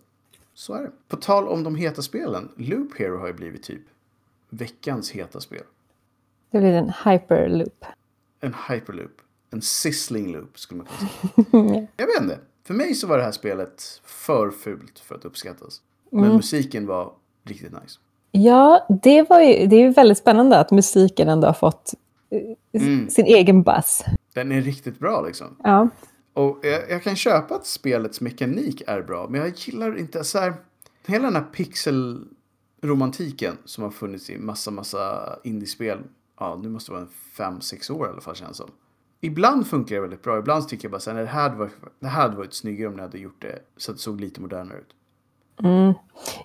så 0.53 0.73
är 0.73 0.81
det. 0.81 0.91
På 1.07 1.17
tal 1.17 1.47
om 1.47 1.63
de 1.63 1.75
heta 1.75 2.01
spelen. 2.01 2.49
Loop 2.55 2.97
Hero 2.97 3.17
har 3.17 3.27
ju 3.27 3.33
blivit 3.33 3.63
typ 3.63 3.81
veckans 4.49 5.11
heta 5.11 5.39
spel. 5.39 5.63
Det 6.51 6.59
blir 6.59 6.73
en 6.73 6.91
hyperloop. 7.05 7.85
En 8.39 8.55
hyperloop. 8.69 9.21
En 9.51 9.61
sizzling 9.61 10.31
loop 10.31 10.59
skulle 10.59 10.77
man 10.77 10.87
kunna 10.87 11.09
säga. 11.09 11.87
jag 11.97 12.07
vet 12.07 12.21
inte. 12.21 12.39
För 12.63 12.73
mig 12.73 12.95
så 12.95 13.07
var 13.07 13.17
det 13.17 13.23
här 13.23 13.31
spelet 13.31 14.01
för 14.03 14.51
fult 14.51 14.99
för 14.99 15.15
att 15.15 15.25
uppskattas. 15.25 15.81
Men 16.09 16.23
mm. 16.23 16.35
musiken 16.35 16.85
var 16.85 17.13
riktigt 17.43 17.71
nice. 17.71 17.99
Ja, 18.31 18.87
det, 19.03 19.29
var 19.29 19.41
ju, 19.41 19.67
det 19.67 19.75
är 19.75 19.79
ju 19.79 19.89
väldigt 19.89 20.17
spännande 20.17 20.59
att 20.59 20.71
musiken 20.71 21.29
ändå 21.29 21.47
har 21.47 21.53
fått 21.53 21.93
mm. 22.73 23.09
sin 23.09 23.25
egen 23.25 23.63
buzz. 23.63 24.03
Den 24.33 24.51
är 24.51 24.61
riktigt 24.61 24.99
bra 24.99 25.21
liksom. 25.21 25.55
Ja. 25.63 25.89
Och 26.33 26.59
jag, 26.63 26.89
jag, 26.89 27.03
kan 27.03 27.15
köpa 27.15 27.55
att 27.55 27.65
spelets 27.65 28.21
mekanik 28.21 28.81
är 28.87 29.01
bra, 29.01 29.27
men 29.29 29.41
jag 29.41 29.53
gillar 29.55 29.99
inte 29.99 30.23
så 30.23 30.39
här... 30.39 30.53
Hela 31.05 31.25
den 31.25 31.35
här 31.35 31.43
pixel 31.43 32.27
romantiken 32.81 33.57
som 33.65 33.83
har 33.83 33.91
funnits 33.91 34.29
i 34.29 34.37
massa, 34.37 34.71
massa 34.71 35.35
indiespel. 35.43 35.99
Ja, 36.39 36.59
nu 36.63 36.69
måste 36.69 36.91
det 36.91 36.93
vara 36.93 37.03
en 37.03 37.11
fem, 37.37 37.61
sex 37.61 37.89
år 37.89 38.07
i 38.07 38.09
alla 38.09 38.21
fall 38.21 38.35
känns 38.35 38.57
som. 38.57 38.71
Ibland 39.21 39.67
funkar 39.67 39.95
det 39.95 40.01
väldigt 40.01 40.23
bra. 40.23 40.39
Ibland 40.39 40.67
tycker 40.67 40.85
jag 40.85 40.91
bara 40.91 40.97
att 40.97 41.05
det 41.05 41.25
här 41.25 41.25
hade 41.25 41.55
varit, 41.55 41.73
det 41.99 42.07
här 42.07 42.21
hade 42.21 42.37
varit 42.37 42.53
snyggare 42.53 42.87
om 42.87 42.95
ni 42.95 43.01
hade 43.01 43.17
gjort 43.17 43.41
det 43.41 43.59
så 43.77 43.91
att 43.91 43.97
det 43.97 44.03
såg 44.03 44.21
lite 44.21 44.41
modernare 44.41 44.77
ut. 44.77 44.89
Mm. 45.59 45.93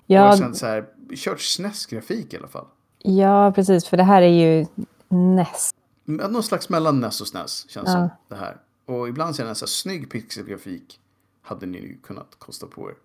Ja. 0.05 0.29
Och 0.29 0.37
sen 0.37 0.55
så 0.55 0.65
här, 0.65 0.85
kört 1.15 1.39
SNES-grafik 1.39 2.33
i 2.33 2.37
alla 2.37 2.47
fall. 2.47 2.65
Ja, 2.97 3.51
precis. 3.55 3.85
För 3.85 3.97
det 3.97 4.03
här 4.03 4.21
är 4.21 4.27
ju 4.27 4.65
NES. 5.09 5.71
Någon 6.09 6.43
slags 6.43 6.69
mellan 6.69 6.99
NES 6.99 7.21
och 7.21 7.27
SNES 7.27 7.69
känns 7.69 7.87
ja. 7.87 7.93
som 7.93 8.09
det 8.27 8.35
här. 8.35 8.57
Och 8.85 9.09
ibland 9.09 9.35
ser 9.35 9.45
den 9.45 9.55
så 9.55 9.65
här 9.65 9.67
snygg 9.67 10.11
pixelgrafik 10.11 10.99
hade 11.41 11.65
ni 11.65 11.77
ju 11.77 11.97
kunnat 11.97 12.35
kosta 12.39 12.67
på 12.67 12.89
er. 12.89 12.95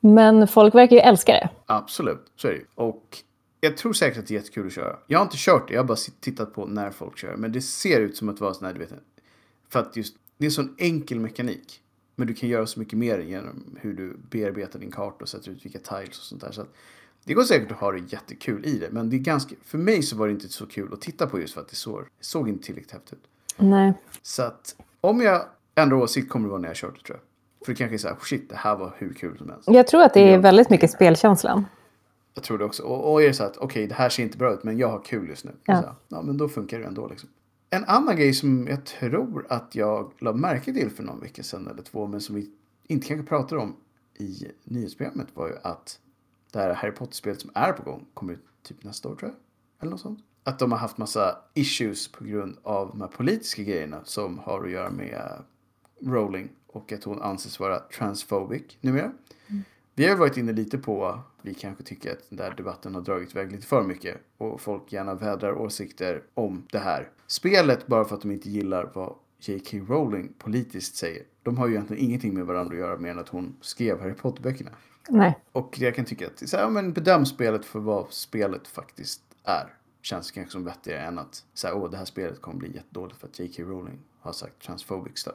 Men 0.00 0.48
folk 0.48 0.74
verkar 0.74 0.96
ju 0.96 1.02
älska 1.02 1.32
det. 1.32 1.48
Absolut, 1.66 2.32
så 2.36 2.48
är 2.48 2.52
det 2.52 2.58
ju. 2.58 2.64
Och 2.74 3.18
jag 3.60 3.76
tror 3.76 3.92
säkert 3.92 4.18
att 4.18 4.26
det 4.26 4.34
är 4.34 4.38
jättekul 4.38 4.66
att 4.66 4.72
köra. 4.72 4.96
Jag 5.06 5.18
har 5.18 5.24
inte 5.24 5.36
kört 5.38 5.68
det, 5.68 5.74
jag 5.74 5.80
har 5.80 5.86
bara 5.86 5.98
tittat 6.20 6.54
på 6.54 6.66
när 6.66 6.90
folk 6.90 7.18
kör. 7.18 7.36
Men 7.36 7.52
det 7.52 7.60
ser 7.60 8.00
ut 8.00 8.16
som 8.16 8.28
att 8.28 8.40
vara 8.40 8.54
sån 8.54 8.66
här, 8.66 8.72
du 8.72 8.80
vet. 8.80 8.92
För 9.68 9.80
att 9.80 9.96
just, 9.96 10.16
det 10.38 10.44
är 10.44 10.48
en 10.48 10.52
sån 10.52 10.74
enkel 10.78 11.20
mekanik. 11.20 11.80
Men 12.16 12.26
du 12.26 12.34
kan 12.34 12.48
göra 12.48 12.66
så 12.66 12.80
mycket 12.80 12.98
mer 12.98 13.18
genom 13.18 13.76
hur 13.80 13.94
du 13.94 14.16
bearbetar 14.30 14.78
din 14.78 14.90
karta 14.90 15.16
och 15.20 15.28
sätter 15.28 15.50
ut 15.50 15.64
vilka 15.64 15.78
tiles 15.78 16.18
och 16.18 16.24
sånt 16.24 16.40
där. 16.40 16.52
Så 16.52 16.66
det 17.24 17.34
går 17.34 17.42
säkert 17.42 17.72
att 17.72 17.78
ha 17.78 17.92
det 17.92 18.12
jättekul 18.12 18.66
i 18.66 18.78
det. 18.78 18.90
Men 18.90 19.10
det 19.10 19.16
är 19.16 19.18
ganska, 19.18 19.54
för 19.64 19.78
mig 19.78 20.02
så 20.02 20.16
var 20.16 20.26
det 20.26 20.32
inte 20.32 20.48
så 20.48 20.66
kul 20.66 20.92
att 20.92 21.00
titta 21.00 21.26
på 21.26 21.40
just 21.40 21.54
för 21.54 21.60
att 21.60 21.68
det 21.68 21.76
såg, 21.76 22.04
såg 22.20 22.48
inte 22.48 22.66
tillräckligt 22.66 22.92
häftigt 22.92 23.12
ut. 23.12 23.28
Nej. 23.56 23.92
Så 24.22 24.42
att 24.42 24.76
om 25.00 25.20
jag 25.20 25.44
ändrar 25.74 25.96
åsikt 25.96 26.28
kommer 26.28 26.46
det 26.46 26.50
vara 26.50 26.60
när 26.60 26.68
jag 26.68 26.76
kört 26.76 26.94
det 26.98 27.04
tror 27.04 27.18
jag. 27.18 27.66
För 27.66 27.72
det 27.72 27.78
kanske 27.78 27.96
är 27.96 27.98
så 27.98 28.08
här, 28.08 28.16
shit, 28.22 28.50
det 28.50 28.56
här 28.56 28.76
var 28.76 28.94
hur 28.98 29.12
kul 29.12 29.38
som 29.38 29.50
helst. 29.50 29.68
Jag 29.68 29.86
tror 29.86 30.02
att 30.02 30.14
det 30.14 30.20
är 30.20 30.38
väldigt 30.38 30.70
mycket 30.70 30.90
spelkänslan. 30.90 31.66
Jag 32.34 32.44
tror 32.44 32.58
det 32.58 32.64
också. 32.64 32.82
Och, 32.82 33.12
och 33.12 33.22
är 33.22 33.26
det 33.26 33.34
så 33.34 33.44
att, 33.44 33.56
okej, 33.56 33.66
okay, 33.66 33.86
det 33.86 33.94
här 33.94 34.08
ser 34.08 34.22
inte 34.22 34.38
bra 34.38 34.54
ut, 34.54 34.64
men 34.64 34.78
jag 34.78 34.88
har 34.88 35.02
kul 35.04 35.28
just 35.28 35.44
nu. 35.44 35.52
Ja. 35.64 35.82
Så, 35.82 35.88
ja, 36.08 36.22
men 36.22 36.36
då 36.36 36.48
funkar 36.48 36.78
det 36.78 36.86
ändå 36.86 37.08
liksom. 37.08 37.28
En 37.70 37.84
annan 37.84 38.16
grej 38.16 38.34
som 38.34 38.66
jag 38.66 38.84
tror 38.84 39.46
att 39.48 39.74
jag 39.74 40.12
la 40.18 40.32
märke 40.32 40.72
till 40.72 40.90
för 40.90 41.02
någon 41.02 41.20
vecka 41.20 41.42
sedan 41.42 41.68
eller 41.68 41.82
två, 41.82 42.06
men 42.06 42.20
som 42.20 42.34
vi 42.34 42.50
inte 42.86 43.06
kanske 43.06 43.26
pratade 43.26 43.60
om 43.60 43.76
i 44.18 44.46
nyhetsprogrammet 44.64 45.28
var 45.34 45.48
ju 45.48 45.54
att 45.62 45.98
det 46.58 46.64
här 46.64 46.74
Harry 46.74 46.92
Potter-spelet 46.92 47.40
som 47.40 47.50
är 47.54 47.72
på 47.72 47.82
gång 47.82 48.06
kommer 48.14 48.32
ut 48.32 48.44
typ 48.62 48.84
nästa 48.84 49.08
år 49.08 49.16
tror 49.16 49.30
jag. 49.30 49.38
Eller 49.80 49.90
något 49.90 50.00
sånt. 50.00 50.18
Att 50.44 50.58
de 50.58 50.72
har 50.72 50.78
haft 50.78 50.98
massa 50.98 51.38
issues 51.54 52.12
på 52.12 52.24
grund 52.24 52.58
av 52.62 52.88
de 52.88 53.00
här 53.00 53.08
politiska 53.08 53.62
grejerna 53.62 54.00
som 54.04 54.38
har 54.38 54.64
att 54.64 54.70
göra 54.70 54.90
med 54.90 55.42
Rowling 56.00 56.48
och 56.66 56.92
att 56.92 57.04
hon 57.04 57.22
anses 57.22 57.60
vara 57.60 57.78
transphobic 57.78 58.62
numera. 58.80 59.12
Mm. 59.46 59.62
Vi 59.94 60.08
har 60.08 60.16
varit 60.16 60.36
inne 60.36 60.52
lite 60.52 60.78
på, 60.78 61.18
vi 61.42 61.54
kanske 61.54 61.84
tycker 61.84 62.12
att 62.12 62.28
den 62.28 62.36
där 62.36 62.54
debatten 62.56 62.94
har 62.94 63.02
dragit 63.02 63.30
iväg 63.30 63.52
lite 63.52 63.66
för 63.66 63.82
mycket 63.82 64.16
och 64.36 64.60
folk 64.60 64.92
gärna 64.92 65.14
vädrar 65.14 65.52
åsikter 65.54 66.22
om 66.34 66.66
det 66.70 66.78
här 66.78 67.10
spelet 67.26 67.86
bara 67.86 68.04
för 68.04 68.14
att 68.14 68.22
de 68.22 68.30
inte 68.30 68.50
gillar 68.50 68.90
vad 68.94 69.14
J.K. 69.38 69.78
Rowling 69.88 70.32
politiskt 70.38 70.96
säger. 70.96 71.22
De 71.42 71.58
har 71.58 71.66
ju 71.66 71.74
egentligen 71.74 72.04
ingenting 72.04 72.34
med 72.34 72.46
varandra 72.46 72.74
att 72.74 72.80
göra 72.80 72.96
mer 72.96 73.10
än 73.10 73.18
att 73.18 73.28
hon 73.28 73.56
skrev 73.60 74.00
Harry 74.00 74.14
Potter-böckerna. 74.14 74.70
Nej. 75.08 75.38
Och 75.52 75.78
jag 75.78 75.94
kan 75.94 76.04
tycka 76.04 76.26
att 76.26 76.48
så 76.48 76.56
här, 76.56 76.70
men 76.70 76.92
bedöm 76.92 77.26
spelet 77.26 77.64
för 77.64 77.78
vad 77.78 78.12
spelet 78.12 78.68
faktiskt 78.68 79.22
är. 79.44 79.74
Känns 80.02 80.30
kanske 80.30 80.52
som 80.52 80.64
vettigare 80.64 81.00
än 81.00 81.18
att 81.18 81.44
säga 81.54 81.74
åh 81.74 81.90
det 81.90 81.96
här 81.96 82.04
spelet 82.04 82.40
kommer 82.40 82.58
bli 82.58 82.74
jättedåligt 82.74 83.20
för 83.20 83.26
att 83.28 83.38
J.K. 83.38 83.62
Rowling 83.62 83.98
har 84.20 84.32
sagt 84.32 84.62
transphobic 84.62 85.18
stuff. 85.18 85.34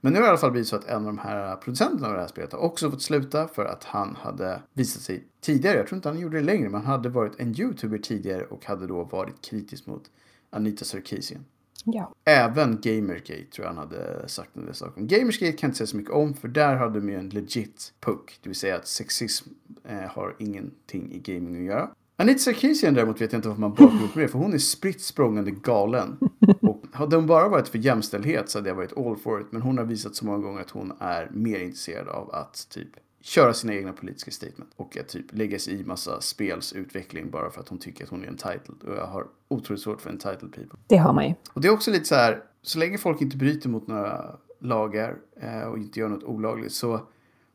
Men 0.00 0.12
nu 0.12 0.18
har 0.18 0.22
det 0.22 0.26
i 0.26 0.30
alla 0.30 0.38
fall 0.38 0.50
blivit 0.50 0.68
så 0.68 0.76
att 0.76 0.84
en 0.84 0.96
av 0.96 1.04
de 1.04 1.18
här 1.18 1.56
producenterna 1.56 2.08
av 2.08 2.14
det 2.14 2.20
här 2.20 2.28
spelet 2.28 2.52
har 2.52 2.58
också 2.58 2.90
fått 2.90 3.02
sluta 3.02 3.48
för 3.48 3.64
att 3.64 3.84
han 3.84 4.16
hade 4.16 4.62
visat 4.72 5.02
sig 5.02 5.24
tidigare, 5.40 5.76
jag 5.76 5.86
tror 5.86 5.96
inte 5.96 6.08
han 6.08 6.18
gjorde 6.18 6.38
det 6.38 6.44
längre, 6.44 6.68
men 6.68 6.80
han 6.80 6.92
hade 6.92 7.08
varit 7.08 7.40
en 7.40 7.60
YouTuber 7.60 7.98
tidigare 7.98 8.44
och 8.44 8.64
hade 8.64 8.86
då 8.86 9.04
varit 9.04 9.44
kritisk 9.44 9.86
mot 9.86 10.10
Anita 10.50 10.84
Sarkeesian. 10.84 11.44
Ja. 11.84 12.14
Även 12.24 12.80
Gamergate 12.80 13.44
tror 13.44 13.66
jag 13.66 13.74
han 13.74 13.76
hade 13.76 14.28
sagt 14.28 14.56
en 14.56 14.64
del 14.64 14.74
saker 14.74 15.00
om. 15.00 15.06
Gamergate 15.06 15.38
kan 15.38 15.56
jag 15.60 15.68
inte 15.68 15.78
säga 15.78 15.86
så 15.86 15.96
mycket 15.96 16.12
om 16.12 16.34
för 16.34 16.48
där 16.48 16.76
hade 16.76 17.00
de 17.00 17.08
ju 17.08 17.14
en 17.14 17.28
legit 17.28 17.92
puck. 18.00 18.38
Det 18.42 18.48
vill 18.48 18.56
säga 18.56 18.76
att 18.76 18.86
sexism 18.86 19.48
eh, 19.84 19.98
har 19.98 20.36
ingenting 20.38 21.12
i 21.12 21.18
gaming 21.18 21.56
att 21.56 21.64
göra. 21.64 21.90
Anita 22.20 22.38
Sarkeesian 22.38 22.94
däremot 22.94 23.20
vet 23.20 23.32
jag 23.32 23.38
inte 23.38 23.48
varför 23.48 23.60
man 23.60 23.74
bakar 23.74 24.04
upp 24.04 24.14
med 24.14 24.24
det 24.24 24.28
för 24.28 24.38
hon 24.38 24.54
är 24.54 24.58
spritt 24.58 25.00
språngande 25.00 25.50
galen. 25.50 26.18
Och 26.60 26.84
hade 26.92 27.16
hon 27.16 27.26
bara 27.26 27.48
varit 27.48 27.68
för 27.68 27.78
jämställdhet 27.78 28.50
så 28.50 28.58
hade 28.58 28.68
jag 28.68 28.76
varit 28.76 28.96
all 28.96 29.16
for 29.16 29.40
it. 29.40 29.46
Men 29.50 29.62
hon 29.62 29.78
har 29.78 29.84
visat 29.84 30.14
så 30.14 30.26
många 30.26 30.38
gånger 30.38 30.60
att 30.60 30.70
hon 30.70 30.92
är 30.98 31.30
mer 31.32 31.60
intresserad 31.60 32.08
av 32.08 32.30
att 32.34 32.68
typ 32.70 32.88
köra 33.20 33.54
sina 33.54 33.74
egna 33.74 33.92
politiska 33.92 34.30
statement. 34.30 34.70
Och 34.76 34.96
att 34.96 35.08
typ 35.08 35.26
lägga 35.30 35.58
sig 35.58 35.80
i 35.80 35.84
massa 35.84 36.20
spels 36.20 36.72
utveckling 36.72 37.30
bara 37.30 37.50
för 37.50 37.60
att 37.60 37.68
hon 37.68 37.78
tycker 37.78 38.04
att 38.04 38.10
hon 38.10 38.24
är 38.24 38.28
entitled. 38.28 38.82
Och 38.86 38.96
jag 38.96 39.06
har 39.06 39.26
otroligt 39.48 39.82
svårt 39.82 40.00
för 40.00 40.10
entitled 40.10 40.52
people. 40.52 40.78
Det 40.86 40.96
har 40.96 41.12
man 41.12 41.28
ju. 41.28 41.34
Och 41.52 41.60
det 41.60 41.68
är 41.68 41.72
också 41.72 41.90
lite 41.90 42.04
så 42.04 42.14
här, 42.14 42.42
så 42.62 42.78
länge 42.78 42.98
folk 42.98 43.20
inte 43.20 43.36
bryter 43.36 43.68
mot 43.68 43.86
några 43.86 44.36
lagar 44.60 45.16
eh, 45.40 45.62
och 45.62 45.78
inte 45.78 46.00
gör 46.00 46.08
något 46.08 46.24
olagligt 46.24 46.72
så 46.72 47.00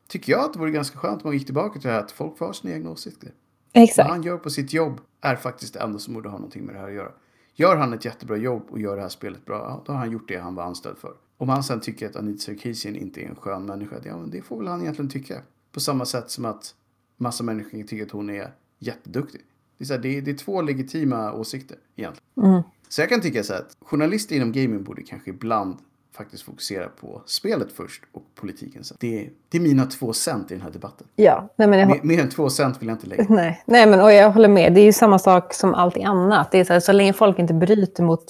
tycker 0.07 0.31
jag 0.31 0.45
att 0.45 0.53
det 0.53 0.59
vore 0.59 0.71
ganska 0.71 0.97
skönt 0.97 1.23
om 1.23 1.29
man 1.29 1.37
gick 1.37 1.45
tillbaka 1.45 1.79
till 1.79 1.87
det 1.87 1.93
här 1.93 2.03
att 2.03 2.11
folk 2.11 2.37
får 2.37 2.45
ha 2.45 2.53
sina 2.53 2.73
egna 2.73 2.89
åsikter. 2.89 3.31
Vad 3.73 3.83
Exakt. 3.83 4.09
han 4.09 4.23
gör 4.23 4.37
på 4.37 4.49
sitt 4.49 4.73
jobb 4.73 5.01
är 5.21 5.35
faktiskt 5.35 5.73
det 5.73 5.79
enda 5.79 5.99
som 5.99 6.13
borde 6.13 6.29
ha 6.29 6.37
någonting 6.37 6.65
med 6.65 6.75
det 6.75 6.79
här 6.79 6.87
att 6.87 6.93
göra. 6.93 7.11
Gör 7.55 7.75
han 7.75 7.93
ett 7.93 8.05
jättebra 8.05 8.37
jobb 8.37 8.63
och 8.69 8.79
gör 8.79 8.95
det 8.95 9.01
här 9.01 9.09
spelet 9.09 9.45
bra, 9.45 9.55
ja, 9.55 9.83
då 9.85 9.91
har 9.91 9.99
han 9.99 10.11
gjort 10.11 10.27
det 10.27 10.37
han 10.37 10.55
var 10.55 10.63
anställd 10.63 10.97
för. 10.97 11.13
Om 11.43 11.49
han 11.49 11.63
sen 11.63 11.79
tycker 11.79 12.09
att 12.09 12.15
Anita 12.15 12.39
Sarkeesian 12.39 12.95
inte 12.95 13.21
är 13.21 13.25
en 13.25 13.35
skön 13.35 13.65
människa, 13.65 13.95
ja, 14.05 14.17
men 14.17 14.29
det 14.29 14.41
får 14.41 14.57
väl 14.57 14.67
han 14.67 14.81
egentligen 14.81 15.09
tycka. 15.09 15.41
På 15.71 15.79
samma 15.79 16.05
sätt 16.05 16.29
som 16.29 16.45
att 16.45 16.75
massa 17.17 17.43
människor 17.43 17.83
tycker 17.83 18.05
att 18.05 18.11
hon 18.11 18.29
är 18.29 18.51
jätteduktig. 18.79 19.41
Det 19.77 19.83
är, 19.83 19.85
så 19.85 19.93
här, 19.93 20.01
det 20.01 20.17
är, 20.17 20.21
det 20.21 20.31
är 20.31 20.35
två 20.35 20.61
legitima 20.61 21.33
åsikter 21.33 21.77
egentligen. 21.95 22.51
Mm. 22.53 22.63
Så 22.89 23.01
jag 23.01 23.09
kan 23.09 23.21
tycka 23.21 23.43
så 23.43 23.53
här 23.53 23.59
att 23.59 23.77
journalister 23.81 24.35
inom 24.35 24.51
gaming 24.51 24.83
borde 24.83 25.01
kanske 25.01 25.29
ibland 25.29 25.77
faktiskt 26.11 26.43
fokusera 26.43 26.87
på 26.87 27.21
spelet 27.25 27.71
först 27.71 28.03
och 28.11 28.23
politiken 28.35 28.83
sen. 28.83 28.97
Det 28.99 29.19
är, 29.25 29.29
det 29.49 29.57
är 29.57 29.61
mina 29.61 29.85
två 29.85 30.13
cent 30.13 30.51
i 30.51 30.53
den 30.53 30.63
här 30.63 30.71
debatten. 30.71 31.07
Ja, 31.15 31.49
nej 31.55 31.67
men 31.67 31.79
jag, 31.79 31.87
Mer, 31.89 31.99
mer 32.03 32.21
än 32.21 32.29
två 32.29 32.49
cent 32.49 32.81
vill 32.81 32.87
jag 32.87 32.95
inte 32.95 33.07
lägga. 33.07 33.25
nej. 33.29 33.63
nej 33.65 33.87
men 33.87 34.01
och 34.01 34.13
jag 34.13 34.31
håller 34.31 34.49
med. 34.49 34.73
Det 34.73 34.81
är 34.81 34.85
ju 34.85 34.93
samma 34.93 35.19
sak 35.19 35.53
som 35.53 35.73
allting 35.73 36.03
annat. 36.03 36.51
Det 36.51 36.59
är 36.59 36.63
så, 36.63 36.73
här, 36.73 36.79
så 36.79 36.91
länge 36.91 37.13
folk 37.13 37.39
inte 37.39 37.53
bryter 37.53 38.03
mot. 38.03 38.25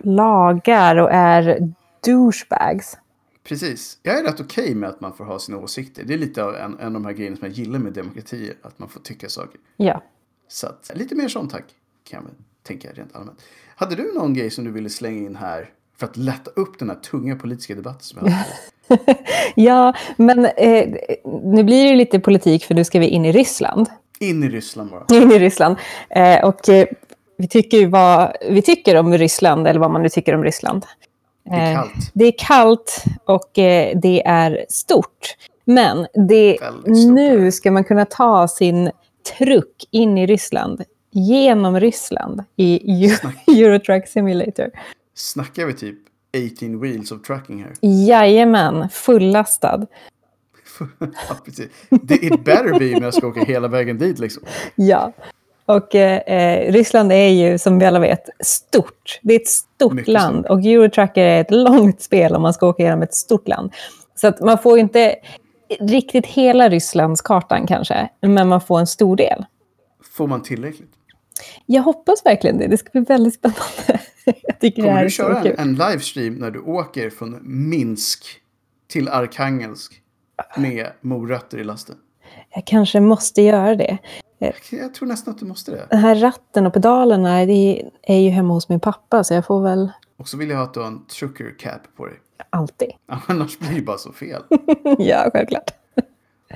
Lagar 0.00 0.96
och 0.96 1.12
är 1.12 1.72
douchebags. 2.04 2.96
Precis. 3.44 3.98
Jag 4.02 4.18
är 4.18 4.22
rätt 4.22 4.40
okej 4.40 4.74
med 4.74 4.88
att 4.88 5.00
man 5.00 5.12
får 5.12 5.24
ha 5.24 5.38
sina 5.38 5.58
åsikter. 5.58 6.04
Det 6.04 6.14
är 6.14 6.18
lite 6.18 6.44
av 6.44 6.54
en, 6.54 6.78
en 6.78 6.86
av 6.86 6.92
de 6.92 7.04
här 7.04 7.12
grejerna 7.12 7.36
som 7.36 7.46
jag 7.46 7.54
gillar 7.54 7.78
med 7.78 7.92
demokratier. 7.92 8.54
Att 8.62 8.78
man 8.78 8.88
får 8.88 9.00
tycka 9.00 9.28
saker. 9.28 9.60
Ja. 9.76 10.02
Så 10.48 10.66
att, 10.66 10.90
lite 10.94 11.14
mer 11.14 11.28
sånt 11.28 11.50
tack. 11.50 11.64
Kan 12.04 12.16
jag 12.16 12.24
väl 12.24 12.34
tänka 12.62 12.88
rent 12.92 13.16
allmänt. 13.16 13.42
Hade 13.76 13.94
du 13.94 14.12
någon 14.14 14.34
grej 14.34 14.50
som 14.50 14.64
du 14.64 14.70
ville 14.70 14.90
slänga 14.90 15.26
in 15.26 15.36
här? 15.36 15.70
För 15.96 16.06
att 16.06 16.16
lätta 16.16 16.50
upp 16.50 16.78
den 16.78 16.90
här 16.90 16.96
tunga 16.96 17.36
politiska 17.36 17.74
debatten 17.74 18.02
som 18.02 18.18
jag 18.22 18.32
hade. 18.32 18.50
Ja, 19.54 19.94
men 20.16 20.44
eh, 20.44 20.94
nu 21.24 21.64
blir 21.64 21.90
det 21.90 21.96
lite 21.96 22.20
politik 22.20 22.64
för 22.64 22.74
nu 22.74 22.84
ska 22.84 22.98
vi 22.98 23.06
in 23.06 23.24
i 23.24 23.32
Ryssland. 23.32 23.86
In 24.18 24.42
i 24.42 24.48
Ryssland 24.48 24.90
bara. 24.90 25.04
In 25.10 25.32
i 25.32 25.38
Ryssland. 25.38 25.76
Eh, 26.10 26.44
och 26.44 26.68
eh, 26.68 26.86
vi 27.40 27.48
tycker 27.48 27.76
ju 27.78 27.86
vad 27.86 28.32
vi 28.50 28.62
tycker 28.62 28.96
om 28.96 29.18
Ryssland, 29.18 29.66
eller 29.66 29.80
vad 29.80 29.90
man 29.90 30.02
nu 30.02 30.08
tycker 30.08 30.34
om 30.34 30.44
Ryssland. 30.44 30.86
Det 31.44 31.50
är 31.56 31.70
Eh, 31.72 31.76
kallt. 31.76 32.10
Det 32.14 32.24
är 32.24 32.34
kallt 32.38 33.04
och 33.24 33.58
eh, 33.58 33.98
det 34.02 34.26
är 34.26 34.66
stort. 34.68 35.36
Men 35.64 36.06
det, 36.28 36.58
stort 36.60 36.86
nu 37.12 37.52
ska 37.52 37.70
man 37.70 37.84
kunna 37.84 38.04
ta 38.04 38.48
sin 38.48 38.90
truck 39.38 39.88
in 39.90 40.18
i 40.18 40.26
Ryssland, 40.26 40.82
genom 41.10 41.80
Ryssland, 41.80 42.44
i 42.56 42.92
Euro- 43.06 43.32
Eurotruck 43.56 44.08
Simulator. 44.08 44.70
Snackar 45.14 45.66
vi 45.66 45.74
typ 45.74 45.98
18 46.56 46.80
wheels 46.80 47.12
of 47.12 47.22
trucking 47.22 47.62
här? 47.62 47.72
Jajamän, 47.80 48.88
fullastad. 48.88 49.86
ja, 51.28 51.36
precis. 51.44 51.68
Det 51.90 52.14
it 52.14 52.44
better 52.44 52.78
be 52.78 52.96
om 52.96 53.02
jag 53.02 53.14
ska 53.14 53.26
åka 53.26 53.44
hela 53.44 53.68
vägen 53.68 53.98
dit 53.98 54.18
liksom. 54.18 54.42
Ja. 54.74 55.12
Och 55.70 55.94
eh, 55.94 56.18
eh, 56.18 56.72
Ryssland 56.72 57.12
är 57.12 57.28
ju, 57.28 57.58
som 57.58 57.78
vi 57.78 57.86
alla 57.86 57.98
vet, 57.98 58.28
stort. 58.40 59.20
Det 59.22 59.34
är 59.34 59.40
ett 59.40 59.48
stort 59.48 59.92
Mycket 59.92 60.12
land. 60.12 60.44
stort. 60.44 60.50
Och 60.50 60.60
Eurotracker 60.60 61.24
är 61.24 61.40
ett 61.40 61.50
långt 61.68 62.02
spel 62.02 62.34
om 62.34 62.42
man 62.42 62.54
ska 62.54 62.66
åka 62.68 62.82
genom 62.82 63.02
ett 63.02 63.14
stort 63.14 63.48
land. 63.48 63.72
Så 64.14 64.26
att 64.26 64.40
man 64.40 64.58
får 64.58 64.78
inte 64.78 65.14
riktigt 65.80 66.26
hela 66.26 66.68
Rysslands 66.68 67.22
kartan 67.22 67.66
kanske, 67.66 68.08
men 68.20 68.48
man 68.48 68.60
får 68.60 68.80
en 68.80 68.86
stor 68.86 69.16
del. 69.16 69.44
Får 70.12 70.26
man 70.26 70.42
tillräckligt? 70.42 70.90
Jag 71.66 71.82
hoppas 71.82 72.26
verkligen 72.26 72.58
det. 72.58 72.66
Det 72.66 72.78
ska 72.78 72.90
bli 72.92 73.00
väldigt 73.00 73.34
spännande. 73.34 74.00
Kommer 74.76 75.04
du 75.04 75.10
köra 75.10 75.42
en 75.42 75.74
livestream 75.74 76.34
när 76.34 76.50
du 76.50 76.60
åker 76.60 77.10
från 77.10 77.38
Minsk 77.42 78.24
till 78.88 79.08
Arkhangelsk 79.08 80.02
med 80.56 80.86
morötter 81.00 81.58
i 81.58 81.64
lasten? 81.64 81.96
Jag 82.54 82.64
kanske 82.66 83.00
måste 83.00 83.42
göra 83.42 83.74
det. 83.76 83.98
Jag 84.70 84.94
tror 84.94 85.08
nästan 85.08 85.34
att 85.34 85.40
du 85.40 85.46
måste 85.46 85.70
det. 85.70 85.86
Den 85.90 85.98
här 85.98 86.14
ratten 86.14 86.66
och 86.66 86.72
pedalerna, 86.72 87.46
det 87.46 87.82
är 88.02 88.18
ju 88.18 88.30
hemma 88.30 88.54
hos 88.54 88.68
min 88.68 88.80
pappa, 88.80 89.24
så 89.24 89.34
jag 89.34 89.46
får 89.46 89.62
väl 89.62 89.90
Och 90.16 90.28
så 90.28 90.36
vill 90.36 90.50
jag 90.50 90.56
ha 90.56 90.64
att 90.64 90.74
du 90.74 90.80
har 90.80 90.86
en 90.86 91.06
trucker 91.06 91.54
cap 91.58 91.80
på 91.96 92.06
dig. 92.06 92.14
alltid. 92.50 92.90
Annars 93.06 93.58
blir 93.58 93.74
det 93.74 93.82
bara 93.82 93.98
så 93.98 94.12
fel. 94.12 94.42
ja, 94.98 95.30
självklart. 95.32 95.70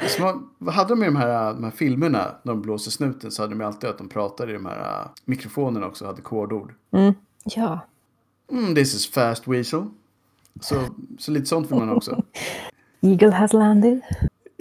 Så 0.09 0.22
man, 0.22 0.50
hade 0.72 0.88
de 0.88 0.98
med 0.98 1.09
de 1.09 1.16
här, 1.16 1.54
de 1.54 1.64
här 1.64 1.70
filmerna 1.70 2.35
när 2.42 2.52
de 2.52 2.62
blåser 2.62 2.90
snuten 2.90 3.30
så 3.30 3.42
hade 3.42 3.54
de 3.54 3.64
alltid 3.64 3.90
att 3.90 3.98
de 3.98 4.09
pratade 4.09 4.50
i 4.50 4.54
de 4.54 4.66
här 4.66 4.78
uh, 4.78 5.09
mikrofonerna 5.24 5.87
också 5.87 6.07
hade 6.07 6.22
kodord. 6.22 6.74
Ja. 7.44 7.80
Mm, 8.50 8.74
this 8.74 8.94
is 8.94 9.11
fast 9.11 9.48
weasel. 9.48 9.85
Så, 10.61 10.80
så 11.18 11.30
lite 11.30 11.46
sånt 11.46 11.70
vill 11.70 11.78
man 11.78 11.90
också. 11.90 12.22
Eagle 13.00 13.30
has 13.30 13.52
landed. 13.52 14.00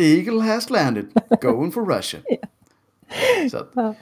Eagle 0.03 0.41
has 0.41 0.69
landed, 0.69 1.05
going 1.41 1.71
for 1.71 1.85
Russia. 1.85 2.19
Så 3.51 3.57
att, 3.57 3.95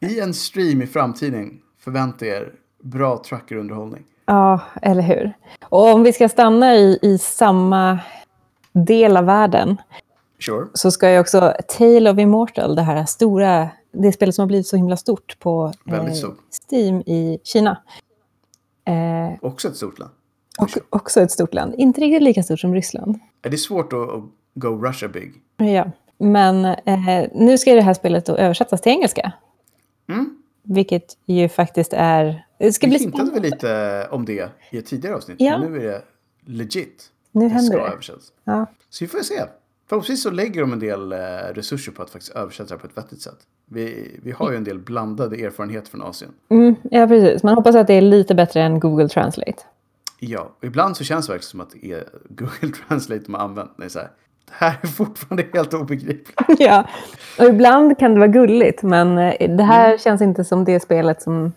I 0.00 0.20
en 0.20 0.34
stream 0.34 0.82
i 0.82 0.86
framtiden 0.86 1.60
förvänta 1.78 2.26
er 2.26 2.52
bra 2.82 3.22
truckerunderhållning. 3.28 4.04
Ja, 4.26 4.60
eller 4.82 5.02
hur? 5.02 5.32
Och 5.62 5.94
om 5.94 6.02
vi 6.02 6.12
ska 6.12 6.28
stanna 6.28 6.74
i, 6.74 6.98
i 7.02 7.18
samma 7.18 7.98
del 8.72 9.16
av 9.16 9.24
världen 9.24 9.76
Sure. 10.38 10.66
så 10.74 10.90
ska 10.90 11.10
ju 11.12 11.18
också 11.20 11.54
Tale 11.78 12.10
of 12.10 12.18
Immortal, 12.18 12.74
det 12.74 12.82
här 12.82 13.04
stora, 13.04 13.68
det 13.92 14.12
spelet 14.12 14.34
som 14.34 14.42
har 14.42 14.46
blivit 14.46 14.66
så 14.66 14.76
himla 14.76 14.96
stort 14.96 15.36
på 15.38 15.72
stort. 16.14 16.38
Steam 16.70 17.00
i 17.00 17.38
Kina. 17.44 17.82
Eh, 18.84 19.38
Också 19.40 19.68
ett 19.68 19.76
stort 19.76 19.98
land. 19.98 20.10
och 20.58 20.70
också 20.90 21.20
ett 21.20 21.30
stort 21.30 21.54
land. 21.54 21.74
Inte 21.78 22.00
riktigt 22.00 22.22
lika 22.22 22.42
stort 22.42 22.60
som 22.60 22.74
Ryssland. 22.74 23.18
Är 23.42 23.50
det 23.50 23.58
svårt 23.58 23.92
att, 23.92 23.98
att 24.10 24.22
go 24.56 24.68
Russia 24.68 25.08
big? 25.08 25.32
Ja. 25.56 25.90
Men 26.18 26.64
eh, 26.64 27.26
nu 27.34 27.58
ska 27.58 27.74
det 27.74 27.80
här 27.80 27.94
spelet 27.94 28.26
då 28.26 28.36
översättas 28.36 28.80
till 28.80 28.92
engelska. 28.92 29.32
Mm. 30.08 30.36
Vilket 30.62 31.16
ju 31.26 31.48
faktiskt 31.48 31.92
är... 31.92 32.46
Det 32.58 32.72
ska 32.72 32.86
Vi 32.86 32.90
bli 32.90 32.98
hintade 32.98 33.30
väl 33.30 33.42
lite 33.42 34.08
om 34.10 34.24
det 34.24 34.50
i 34.70 34.78
ett 34.78 34.86
tidigare 34.86 35.16
avsnitt. 35.16 35.36
Ja. 35.40 35.58
Men 35.58 35.72
nu 35.72 35.78
är 35.78 35.82
det 35.82 36.02
legit. 36.44 37.10
Nu 37.32 37.40
det 37.40 37.48
händer 37.48 37.72
ska 37.72 37.84
det. 37.84 37.92
översättas. 37.92 38.32
Ja. 38.44 38.66
Så 38.90 39.04
vi 39.04 39.08
får 39.08 39.18
se. 39.18 39.42
Förhoppningsvis 39.88 40.22
så 40.22 40.30
lägger 40.30 40.60
de 40.60 40.72
en 40.72 40.78
del 40.78 41.12
eh, 41.12 41.18
resurser 41.54 41.92
på 41.92 42.02
att 42.02 42.10
faktiskt 42.10 42.32
översätta 42.32 42.74
det 42.74 42.80
på 42.80 42.86
ett 42.86 42.96
vettigt 42.96 43.22
sätt. 43.22 43.38
Vi, 43.66 44.10
vi 44.22 44.32
har 44.32 44.50
ju 44.50 44.56
en 44.56 44.64
del 44.64 44.78
blandade 44.78 45.36
erfarenheter 45.36 45.90
från 45.90 46.02
Asien. 46.02 46.30
Mm, 46.48 46.74
ja, 46.90 47.06
precis. 47.06 47.42
Man 47.42 47.54
hoppas 47.54 47.74
att 47.74 47.86
det 47.86 47.94
är 47.94 48.00
lite 48.00 48.34
bättre 48.34 48.62
än 48.62 48.80
Google 48.80 49.08
Translate. 49.08 49.62
Ja, 50.18 50.56
ibland 50.62 50.96
så 50.96 51.04
känns 51.04 51.26
det 51.26 51.32
verkligen 51.32 51.50
som 51.50 51.60
att 51.60 51.70
det 51.70 51.92
är 51.92 52.04
Google 52.28 52.72
Translate 52.88 53.22
de 53.24 53.34
har 53.34 53.40
använt. 53.40 53.70
Är 53.80 53.88
så 53.88 53.98
här, 53.98 54.10
det 54.46 54.52
här 54.54 54.78
är 54.82 54.86
fortfarande 54.86 55.46
helt 55.52 55.74
obegripligt. 55.74 56.32
ja, 56.58 56.88
och 57.38 57.44
ibland 57.44 57.98
kan 57.98 58.12
det 58.14 58.18
vara 58.20 58.28
gulligt, 58.28 58.82
men 58.82 59.18
eh, 59.18 59.56
det 59.56 59.62
här 59.62 59.86
Mm. 59.86 59.98
känns 59.98 60.22
inte 60.22 60.44
som 60.44 60.64
det 60.64 60.80
spelet 60.80 61.22
som... 61.22 61.52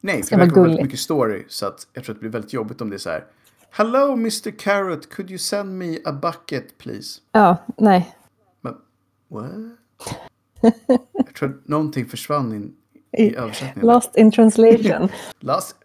Nej, 0.00 0.22
Ska 0.22 0.36
för 0.36 0.36
det 0.36 0.38
vara 0.40 0.46
verkar 0.46 0.54
vara 0.60 0.62
väldigt 0.62 0.76
gulligt. 0.78 0.84
mycket 0.86 1.00
story. 1.00 1.44
Så 1.48 1.66
att 1.66 1.86
jag 1.92 2.04
tror 2.04 2.14
att 2.14 2.16
det 2.18 2.20
blir 2.20 2.30
väldigt 2.30 2.52
jobbigt 2.52 2.80
om 2.80 2.90
det 2.90 2.96
är 2.96 2.98
så 2.98 3.10
här. 3.10 3.24
Hello 3.70 4.12
Mr 4.12 4.50
Carrot, 4.58 5.10
could 5.10 5.30
you 5.30 5.38
send 5.38 5.78
me 5.78 5.98
a 6.04 6.12
bucket 6.12 6.78
please? 6.78 7.20
Ja, 7.32 7.56
nej. 7.76 8.14
Men, 8.60 8.74
what? 9.28 9.50
jag 11.12 11.34
tror 11.38 11.48
att 11.48 11.68
någonting 11.68 12.06
försvann 12.06 12.54
in, 12.54 12.72
i 13.18 13.36
översättningen. 13.36 13.86
Lost 13.94 14.16
in 14.16 14.30
translation. 14.30 15.08
Last... 15.40 15.76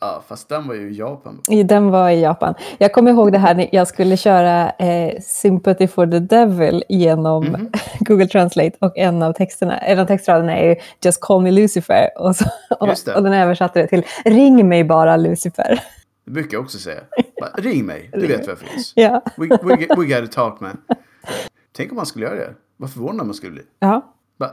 Ja, 0.00 0.22
fast 0.28 0.48
den 0.48 0.68
var 0.68 0.74
ju 0.74 0.90
i 0.90 0.96
Japan. 0.98 1.40
Den 1.64 1.90
var 1.90 2.10
i 2.10 2.20
Japan. 2.20 2.54
Jag 2.78 2.92
kommer 2.92 3.10
ihåg 3.10 3.32
det 3.32 3.38
här 3.38 3.54
när 3.54 3.68
jag 3.72 3.88
skulle 3.88 4.16
köra 4.16 4.70
eh, 4.70 5.20
Sympathy 5.20 5.86
for 5.88 6.06
the 6.06 6.18
Devil 6.18 6.84
genom 6.88 7.44
Mhm. 7.44 7.70
Google 8.00 8.26
Translate 8.28 8.70
och 8.78 8.98
en 8.98 9.22
av 9.22 9.32
texterna, 9.32 9.78
en 9.78 9.98
av 9.98 10.04
textraderna 10.06 10.56
är 10.56 10.68
ju 10.68 10.76
Just 11.04 11.20
call 11.20 11.42
me 11.42 11.50
Lucifer 11.50 12.08
och, 12.18 12.36
så, 12.36 12.44
och, 12.80 12.88
och 13.16 13.22
den 13.22 13.32
översatte 13.32 13.80
det 13.82 13.86
till 13.86 14.04
Ring 14.24 14.68
mig 14.68 14.84
bara 14.84 15.16
Lucifer. 15.16 15.80
Det 16.24 16.30
brukar 16.30 16.56
jag 16.56 16.64
också 16.64 16.78
säga. 16.78 17.00
Bara, 17.40 17.50
ring 17.50 17.86
mig, 17.86 18.10
du 18.12 18.26
vet 18.26 18.40
var 18.46 18.48
jag 18.48 18.58
finns. 18.58 18.92
Ja, 18.96 19.22
We, 19.36 19.46
we, 19.62 19.76
we 19.96 20.20
gotta 20.20 20.26
talk 20.26 20.60
man. 20.60 20.76
Tänk 21.76 21.90
om 21.90 21.96
man 21.96 22.06
skulle 22.06 22.24
göra 22.26 22.34
det. 22.36 22.50
Vad 22.76 22.92
förvånad 22.92 23.26
man 23.26 23.34
skulle 23.34 23.52
bli. 23.52 23.62
ja. 23.78 24.14
Bara, 24.38 24.50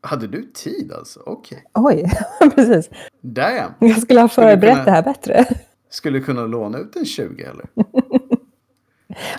hade 0.00 0.26
du 0.26 0.42
tid 0.54 0.92
alltså? 0.92 1.20
Okej. 1.26 1.64
oj, 1.74 2.10
precis. 2.54 2.90
Damn. 3.20 3.72
Jag 3.78 4.02
skulle 4.02 4.20
ha 4.20 4.28
Skulle 4.28 4.46
förberett 4.48 4.72
kunna- 4.74 4.84
det 4.84 4.90
här 4.90 5.02
bättre. 5.02 5.44
Skulle 5.90 6.18
du 6.18 6.24
kunna 6.24 6.46
låna 6.46 6.78
ut 6.78 6.96
en 6.96 7.04
20 7.04 7.42
eller? 7.44 7.66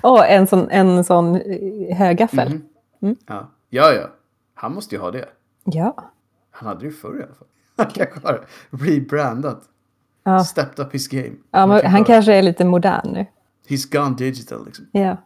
Åh, 0.03 0.31
en 0.31 0.47
sån, 0.47 0.69
en 0.69 1.03
sån 1.03 1.35
eh, 1.35 1.97
högaffel. 1.97 2.59
Mhm. 2.99 3.15
Ja. 3.27 3.51
ja, 3.69 3.93
ja. 3.93 4.09
Han 4.53 4.73
måste 4.73 4.95
ju 4.95 5.01
ha 5.01 5.11
det. 5.11 5.29
Ja. 5.63 6.11
Han 6.51 6.67
hade 6.67 6.79
det 6.79 6.85
ju 6.85 6.91
förr 6.91 7.19
i 7.19 7.23
alla 7.23 7.33
fall. 7.35 7.47
Han 7.77 7.87
kanske 7.87 8.19
har 8.27 8.45
rebrandat. 8.71 9.63
Ja. 10.23 10.43
Stepped 10.43 10.85
up 10.85 10.93
his 10.93 11.07
game. 11.07 11.31
Ja, 11.51 11.59
Man 11.59 11.69
men 11.69 11.81
kan 11.81 11.91
han 11.91 12.03
kanske 12.03 12.33
är 12.33 12.41
lite 12.41 12.65
modern 12.65 13.13
nu. 13.13 13.25
He's 13.67 13.91
gone 13.97 14.15
digital 14.15 14.65
liksom. 14.65 14.85
Ja. 14.91 15.17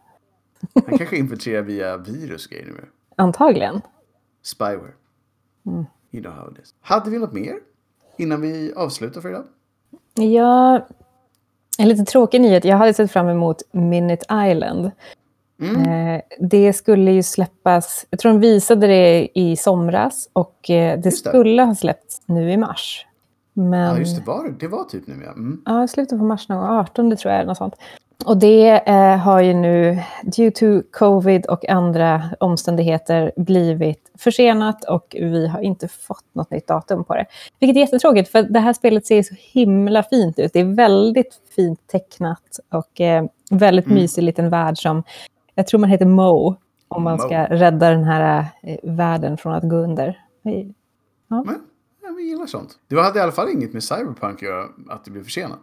Han 0.86 0.98
kanske 0.98 1.16
infiltrerar 1.16 1.62
via 1.62 1.96
virus 1.96 2.46
grejer 2.46 2.66
nu. 2.66 2.84
Antagligen. 3.16 3.80
Spyware. 4.42 4.92
Mm. 5.66 5.86
You 6.10 6.22
know 6.22 6.32
how 6.32 6.52
it 6.52 6.58
is. 6.62 6.74
Hade 6.80 7.10
vi 7.10 7.18
något 7.18 7.32
mer 7.32 7.54
innan 8.16 8.40
vi 8.40 8.72
avslutar 8.76 9.20
för 9.20 9.28
idag? 9.28 9.44
Ja, 10.14 10.86
en 11.78 11.88
lite 11.88 12.04
tråkig 12.04 12.40
nyhet. 12.40 12.64
Jag 12.64 12.76
hade 12.76 12.94
sett 12.94 13.10
fram 13.10 13.28
emot 13.28 13.62
Minute 13.72 14.26
Island. 14.50 14.90
Eh, 15.62 16.20
det 16.38 16.72
skulle 16.72 17.10
ju 17.12 17.22
släppas, 17.22 18.06
jag 18.10 18.20
tror 18.20 18.32
de 18.32 18.40
visade 18.40 18.86
det 18.86 19.28
i 19.34 19.56
somras 19.56 20.28
och 20.32 20.70
eh, 20.70 21.00
det 21.00 21.10
skulle 21.12 21.62
ha 21.62 21.74
släppts 21.74 22.22
nu 22.26 22.52
i 22.52 22.56
mars. 22.56 23.06
Men 23.52 23.80
Ja, 23.80 23.98
just 23.98 24.16
det. 24.16 24.22
Var, 24.26 24.54
det 24.60 24.68
var 24.68 24.84
typ 24.84 25.06
nu 25.06 25.22
ja. 25.24 25.32
Mm. 25.32 25.62
ja, 25.66 25.88
slutet 25.88 26.18
på 26.18 26.24
mars 26.24 26.48
någon 26.48 26.58
gång, 26.58 26.68
18 26.68 27.16
tror 27.16 27.32
jag, 27.32 27.40
eller 27.40 27.48
något 27.48 27.58
sånt. 27.58 27.74
Och 28.26 28.36
det 28.36 28.88
eh, 28.88 29.16
har 29.16 29.40
ju 29.40 29.54
nu, 29.54 29.98
due 30.22 30.50
to 30.50 30.82
covid 30.92 31.46
och 31.46 31.68
andra 31.68 32.22
omständigheter, 32.40 33.32
blivit 33.36 34.10
försenat 34.18 34.84
och 34.84 35.16
vi 35.20 35.46
har 35.48 35.60
inte 35.60 35.88
fått 35.88 36.24
något 36.32 36.50
nytt 36.50 36.66
datum 36.66 37.04
på 37.04 37.14
det. 37.14 37.26
Vilket 37.60 37.76
är 37.76 37.80
jättetråkigt, 37.80 38.30
för 38.30 38.42
det 38.42 38.60
här 38.60 38.72
spelet 38.72 39.06
ser 39.06 39.22
så 39.22 39.34
himla 39.38 40.02
fint 40.02 40.38
ut. 40.38 40.52
Det 40.52 40.60
är 40.60 40.74
väldigt 40.74 41.40
fint 41.56 41.86
tecknat 41.86 42.58
och 42.72 43.00
eh, 43.00 43.24
väldigt 43.50 43.86
Mm. 43.86 43.98
mysig 43.98 44.22
liten 44.22 44.50
värld 44.50 44.78
som, 44.78 45.02
jag 45.54 45.66
tror 45.66 45.80
man 45.80 45.90
heter 45.90 46.06
Mo, 46.06 46.56
om 46.88 47.02
man 47.02 47.16
Mo. 47.16 47.22
ska 47.22 47.44
rädda 47.44 47.90
den 47.90 48.04
här 48.04 48.44
eh, 48.62 48.78
världen 48.82 49.36
från 49.36 49.52
att 49.54 49.68
gå 49.68 49.76
under. 49.76 50.22
Hej. 50.44 50.74
Men 51.28 51.60
ja, 52.02 52.08
vi 52.16 52.22
gillar 52.22 52.46
sånt. 52.46 52.78
Det 52.88 53.00
hade 53.02 53.18
i 53.18 53.22
alla 53.22 53.32
fall 53.32 53.48
inget 53.48 53.72
med 53.72 53.82
Cyberpunk 53.84 54.34
att 54.36 54.42
göra 54.42 54.64
att 54.88 55.04
det 55.04 55.10
blev 55.10 55.24
försenat. 55.24 55.60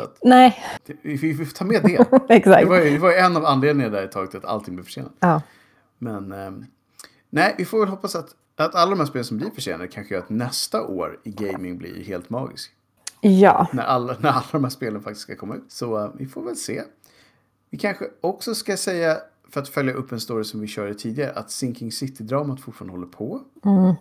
Att, 0.00 0.18
Nej, 0.22 0.58
vi, 1.02 1.16
vi 1.16 1.34
får 1.46 1.54
ta 1.54 1.64
med 1.64 1.82
det. 1.82 2.06
exakt. 2.28 2.60
Det 2.62 2.68
var, 2.68 2.80
ju, 2.80 2.90
det 2.90 2.98
var 2.98 3.12
en 3.12 3.36
av 3.36 3.44
anledningarna 3.46 3.96
där 3.96 4.04
ett 4.04 4.12
tag 4.12 4.30
till 4.30 4.38
att 4.38 4.44
allting 4.44 4.74
blev 4.74 4.84
försenat. 4.84 5.12
Ja. 5.20 5.42
Men 5.98 6.32
ehm, 6.32 6.64
nej, 7.30 7.54
vi 7.58 7.64
får 7.64 7.78
väl 7.80 7.88
hoppas 7.88 8.14
att, 8.16 8.28
att 8.56 8.74
alla 8.74 8.90
de 8.90 8.98
här 8.98 9.06
spelen 9.06 9.24
som 9.24 9.36
blir 9.36 9.50
försenade 9.50 9.88
kanske 9.88 10.14
gör 10.14 10.22
att 10.22 10.30
nästa 10.30 10.82
år 10.86 11.20
i 11.24 11.30
gaming 11.30 11.78
blir 11.78 12.04
helt 12.04 12.30
magisk. 12.30 12.70
ja, 13.20 13.66
När 13.72 13.82
alla, 13.82 14.16
när 14.20 14.30
alla 14.30 14.44
de 14.52 14.64
här 14.64 14.70
spelen 14.70 15.02
faktiskt 15.02 15.22
ska 15.22 15.36
komma 15.36 15.54
ut. 15.54 15.64
Så 15.68 15.98
eh, 16.04 16.10
vi 16.14 16.26
får 16.26 16.42
väl 16.44 16.56
se. 16.56 16.82
Vi 17.70 17.78
kanske 17.78 18.04
också 18.20 18.54
ska 18.54 18.76
säga, 18.76 19.16
för 19.50 19.60
att 19.60 19.68
följa 19.68 19.94
upp 19.94 20.12
en 20.12 20.20
story 20.20 20.44
som 20.44 20.60
vi 20.60 20.66
körde 20.66 20.94
tidigare, 20.94 21.32
att 21.32 21.50
Sinking 21.50 21.92
City-dramat 21.92 22.60
fortfarande 22.60 22.92
håller 22.92 23.06
på. 23.06 23.42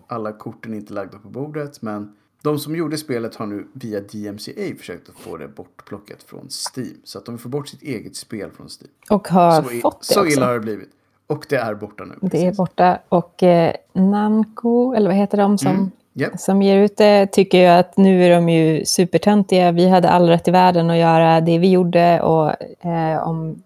Alla 0.08 0.32
korten 0.34 0.74
är 0.74 0.78
inte 0.78 0.94
lagda 0.94 1.20
på 1.20 1.30
bordet, 1.30 1.82
men 1.82 2.16
de 2.44 2.60
som 2.60 2.76
gjorde 2.76 2.98
spelet 2.98 3.36
har 3.36 3.46
nu 3.46 3.68
via 3.74 4.00
DMCA 4.00 4.76
försökt 4.78 5.10
att 5.10 5.16
få 5.16 5.38
det 5.38 5.48
bortplockat 5.48 6.24
från 6.24 6.48
Steam. 6.76 7.02
Så 7.04 7.18
att 7.18 7.26
de 7.26 7.38
får 7.38 7.50
bort 7.50 7.68
sitt 7.68 7.82
eget 7.82 8.16
spel 8.16 8.50
från 8.52 8.68
Steam. 8.68 8.92
och 9.10 9.28
har 9.28 9.52
Så, 9.62 9.70
fått 9.70 10.00
det 10.02 10.06
så 10.14 10.20
också. 10.22 10.32
illa 10.34 10.46
har 10.46 10.54
det 10.54 10.60
blivit. 10.60 10.90
Och 11.28 11.46
det 11.50 11.56
är 11.56 11.76
borta 11.76 12.04
nu. 12.06 12.16
Det 12.22 12.46
är 12.46 12.52
borta. 12.54 13.00
Och 13.10 13.44
eh, 13.44 13.74
Namco, 13.94 14.94
eller 14.94 15.08
vad 15.10 15.16
heter 15.18 15.38
de 15.38 15.58
som, 15.58 15.72
Mm, 15.72 15.92
japp. 16.14 16.40
som 16.40 16.62
ger 16.62 16.78
ut 16.78 16.98
det, 16.98 17.28
tycker 17.32 17.58
ju 17.58 17.66
att 17.66 17.98
nu 17.98 18.24
är 18.24 18.30
de 18.36 18.50
ju 18.50 18.86
supertöntiga. 18.86 19.72
Vi 19.72 19.90
hade 19.90 20.10
all 20.10 20.28
rätt 20.30 20.48
i 20.48 20.52
världen 20.52 20.90
att 20.90 20.98
göra 20.98 21.42
det 21.42 21.58
vi 21.58 21.70
gjorde 21.72 22.22
och 22.22 22.50
eh, 22.86 23.28
om, 23.28 23.64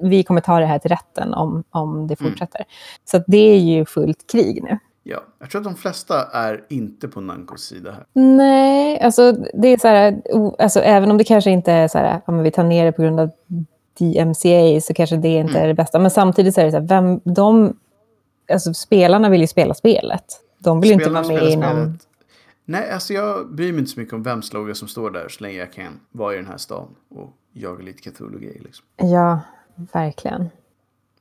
vi 0.00 0.22
kommer 0.22 0.40
ta 0.40 0.58
det 0.60 0.66
här 0.66 0.78
till 0.78 0.88
rätten 0.90 1.34
om, 1.34 1.64
om 1.70 2.06
det 2.06 2.20
Mm. 2.20 2.32
fortsätter. 2.32 2.64
Så 3.04 3.16
att 3.16 3.24
det 3.26 3.38
är 3.54 3.58
ju 3.58 3.84
fullt 3.84 4.30
krig 4.32 4.62
nu. 4.62 4.78
Ja, 5.10 5.20
jag 5.38 5.50
tror 5.50 5.60
att 5.60 5.64
de 5.64 5.74
flesta 5.76 6.24
är 6.32 6.64
inte 6.68 7.08
på 7.08 7.20
Nankos 7.20 7.62
sida 7.62 7.92
här. 7.92 8.04
Nej, 8.12 9.00
alltså 9.00 9.32
det 9.32 9.68
är 9.68 9.76
så 9.78 9.88
här, 9.88 10.22
alltså, 10.58 10.80
även 10.80 11.10
om 11.10 11.18
det 11.18 11.24
kanske 11.24 11.50
inte 11.50 11.72
är 11.72 11.88
så 11.88 11.98
här, 11.98 12.20
ja, 12.26 12.32
men 12.32 12.42
vi 12.42 12.50
tar 12.50 12.64
ner 12.64 12.84
det 12.84 12.92
på 12.92 13.02
grund 13.02 13.20
av 13.20 13.30
DMCA 13.98 14.80
så 14.80 14.94
kanske 14.94 15.16
det 15.16 15.28
inte 15.28 15.50
Mm. 15.52 15.62
är 15.62 15.68
det 15.68 15.74
bästa. 15.74 15.98
Men 15.98 16.10
samtidigt 16.10 16.54
så 16.54 16.60
är 16.60 16.64
det 16.64 16.70
så 16.70 16.76
här, 16.78 16.86
vem, 16.86 17.20
de, 17.24 17.76
alltså 18.52 18.74
spelarna 18.74 19.28
vill 19.28 19.40
ju 19.40 19.46
spela 19.46 19.74
spelet. 19.74 20.24
De 20.58 20.80
vill 20.80 20.90
ju 20.90 20.94
inte 20.94 21.10
vara 21.10 21.26
med 21.28 21.42
inom... 21.50 21.70
spelet. 21.72 22.08
Nej, 22.64 22.90
alltså 22.90 23.12
jag 23.12 23.54
bryr 23.54 23.72
mig 23.72 23.78
inte 23.78 23.90
så 23.90 24.00
mycket 24.00 24.14
om 24.14 24.22
vems 24.22 24.52
logga 24.52 24.74
som 24.74 24.88
står 24.88 25.10
där 25.10 25.28
så 25.28 25.42
länge 25.44 25.56
jag 25.58 25.72
kan 25.72 26.00
vara 26.12 26.34
i 26.34 26.36
den 26.36 26.46
här 26.46 26.56
stan 26.56 26.88
och 27.08 27.30
jaga 27.52 27.82
lite 27.82 28.10
Cthulhu-grejer. 28.10 28.62
Liksom. 28.64 28.84
Ja, 28.96 29.40
verkligen. 29.92 30.48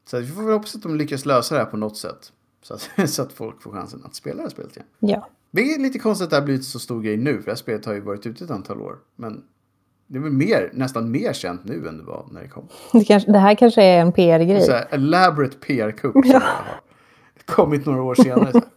Så 0.10 0.20
vi 0.20 0.28
får 0.28 0.42
väl 0.44 0.54
hoppas 0.54 0.76
att 0.76 0.84
de 0.84 0.96
lyckas 0.98 1.26
lösa 1.26 1.56
det 1.56 1.62
här 1.62 1.68
på 1.72 1.78
något 1.78 1.98
sätt. 1.98 2.32
Så 2.68 2.74
att, 2.74 2.90
så 3.10 3.22
att 3.22 3.34
folk 3.34 3.62
får 3.62 3.72
chansen 3.72 4.02
att 4.06 4.16
spela 4.16 4.36
det 4.36 4.42
här 4.42 4.50
spelet 4.50 4.76
igen. 4.76 4.88
Ja. 5.00 5.28
Det 5.52 5.62
är 5.74 5.80
lite 5.80 6.00
konstigt 6.00 6.24
att 6.26 6.30
det 6.30 6.36
har 6.36 6.44
blivit 6.44 6.66
så 6.66 6.80
stor 6.80 7.02
grej 7.02 7.18
nu, 7.18 7.38
för 7.38 7.46
det 7.46 7.52
här 7.52 7.56
spelet 7.56 7.86
har 7.86 7.94
ju 7.94 8.00
varit 8.00 8.26
ute 8.26 8.44
ett 8.44 8.52
antal 8.52 8.82
år. 8.82 8.98
Men 9.16 9.44
det 10.08 10.18
är 10.18 10.22
väl 10.22 10.32
mer, 10.32 10.70
nästan 10.74 11.12
mer 11.12 11.34
känt 11.34 11.66
nu 11.66 11.88
än 11.88 11.98
det 11.98 12.04
var 12.04 12.26
när 12.32 12.42
det 12.42 12.48
kom. 12.48 12.68
Det, 13.00 13.04
kanske, 13.06 13.32
det 13.32 13.40
här 13.40 13.56
kanske 13.56 13.84
är 13.84 14.02
en 14.02 14.12
PR-grej. 14.12 14.68
här, 14.70 14.88
elaborate 14.92 15.58
PR-kupp 15.58 16.16
Ja. 16.26 16.42
kommit 17.46 17.86
några 17.86 18.02
år 18.02 18.16
senare. 18.16 18.52
Så 18.52 18.58
här, 18.60 18.68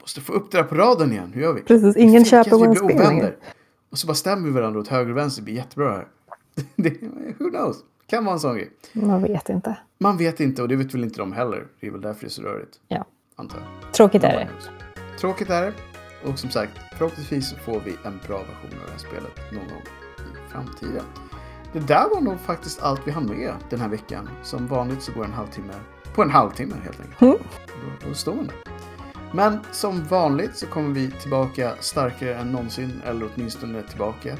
Måste 0.00 0.20
få 0.20 0.32
upp 0.32 0.50
det 0.50 0.56
där 0.58 0.64
på 0.64 0.74
raden 0.74 1.12
igen, 1.12 1.32
hur 1.34 1.42
gör 1.42 1.52
vi? 1.52 1.60
Precis, 1.62 1.96
ingen 1.96 2.24
köper 2.24 2.40
att 2.40 2.62
vi 2.62 2.66
vår 2.66 2.66
blir 2.66 2.76
spel 2.76 2.90
ovänner. 2.96 3.10
längre. 3.10 3.34
Och 3.90 3.98
så 3.98 4.06
bara 4.06 4.14
stämmer 4.14 4.46
vi 4.48 4.50
varandra 4.54 4.80
åt 4.80 4.88
höger 4.88 5.10
och 5.10 5.16
vänster, 5.16 5.42
det 5.42 5.44
blir 5.44 5.54
jättebra 5.54 5.90
här. 5.92 6.08
Det, 6.76 6.90
who 7.38 7.50
knows? 7.50 7.76
Kan 8.06 8.24
vara 8.24 8.32
en 8.34 8.40
sån 8.40 8.54
grej. 8.56 8.70
Man 8.92 9.22
vet 9.22 9.48
inte. 9.48 9.76
Man 9.98 10.16
vet 10.16 10.40
inte 10.40 10.62
och 10.62 10.68
det 10.68 10.76
vet 10.76 10.94
väl 10.94 11.04
inte 11.04 11.18
de 11.18 11.32
heller. 11.32 11.66
Det 11.80 11.86
är 11.86 11.90
väl 11.90 12.00
därför 12.00 12.20
det 12.20 12.26
är 12.26 12.30
så 12.30 12.42
rörigt, 12.42 12.80
Ja. 12.88 13.04
Antar 13.36 13.58
jag. 13.58 13.92
Tråkigt 13.92 14.24
är 14.24 14.32
det. 14.32 14.48
Tråkigt 15.18 15.50
är 15.50 15.62
det. 15.62 15.72
Och 16.24 16.38
som 16.38 16.50
sagt, 16.50 16.72
förhoppningsvis 16.98 17.54
får 17.54 17.80
vi 17.80 17.96
en 18.04 18.20
bra 18.26 18.38
version 18.38 18.80
av 18.80 18.86
det 18.86 18.92
här 18.92 18.98
spelet 18.98 19.52
någon 19.52 19.68
gång 19.68 19.82
i 20.18 20.52
framtiden. 20.52 21.04
Det 21.72 21.80
där 21.80 22.08
var 22.14 22.20
nog 22.20 22.40
faktiskt 22.40 22.82
allt 22.82 23.00
vi 23.04 23.10
hann 23.10 23.26
med 23.26 23.54
den 23.70 23.80
här 23.80 23.88
veckan. 23.88 24.28
Som 24.42 24.66
vanligt 24.66 25.02
så 25.02 25.12
går 25.12 25.24
en 25.24 25.32
halvtimme 25.32 25.72
på 26.14 26.22
en 26.22 26.30
halvtimme 26.30 26.74
helt 26.84 27.00
enkelt. 27.00 27.20
Mm. 27.20 27.36
Då, 27.66 28.08
då 28.08 28.14
står 28.14 28.34
man 28.34 28.46
där. 28.46 28.56
Men 29.32 29.58
som 29.72 30.04
vanligt 30.04 30.56
så 30.56 30.66
kommer 30.66 30.94
vi 30.94 31.10
tillbaka 31.10 31.74
starkare 31.80 32.34
än 32.34 32.52
någonsin, 32.52 33.02
eller 33.04 33.28
åtminstone 33.34 33.82
tillbaka 33.82 34.36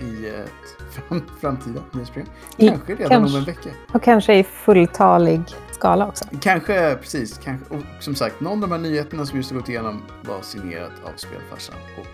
i 0.00 0.26
ett 0.26 0.92
fram, 1.08 1.22
framtida 1.40 1.80
nyhetsprogram. 1.92 2.32
Kanske 2.58 2.94
redan 2.94 3.08
kanske. 3.08 3.36
om 3.36 3.40
en 3.40 3.44
vecka. 3.44 3.70
Och 3.92 4.02
kanske 4.02 4.34
i 4.34 4.44
fulltalig 4.44 5.42
skala 5.80 6.06
också. 6.06 6.24
Kanske, 6.40 6.96
precis. 6.96 7.40
Kanske, 7.44 7.74
och 7.74 7.82
som 8.00 8.14
sagt, 8.14 8.40
någon 8.40 8.52
av 8.52 8.60
de 8.60 8.72
här 8.72 8.78
nyheterna 8.78 9.26
som 9.26 9.36
just 9.36 9.50
har 9.50 9.58
gått 9.58 9.68
igenom 9.68 10.02
var 10.22 10.42
signerat 10.42 10.92
av 11.04 11.16
Spelfarsan. 11.16 11.76
Och 11.98 12.06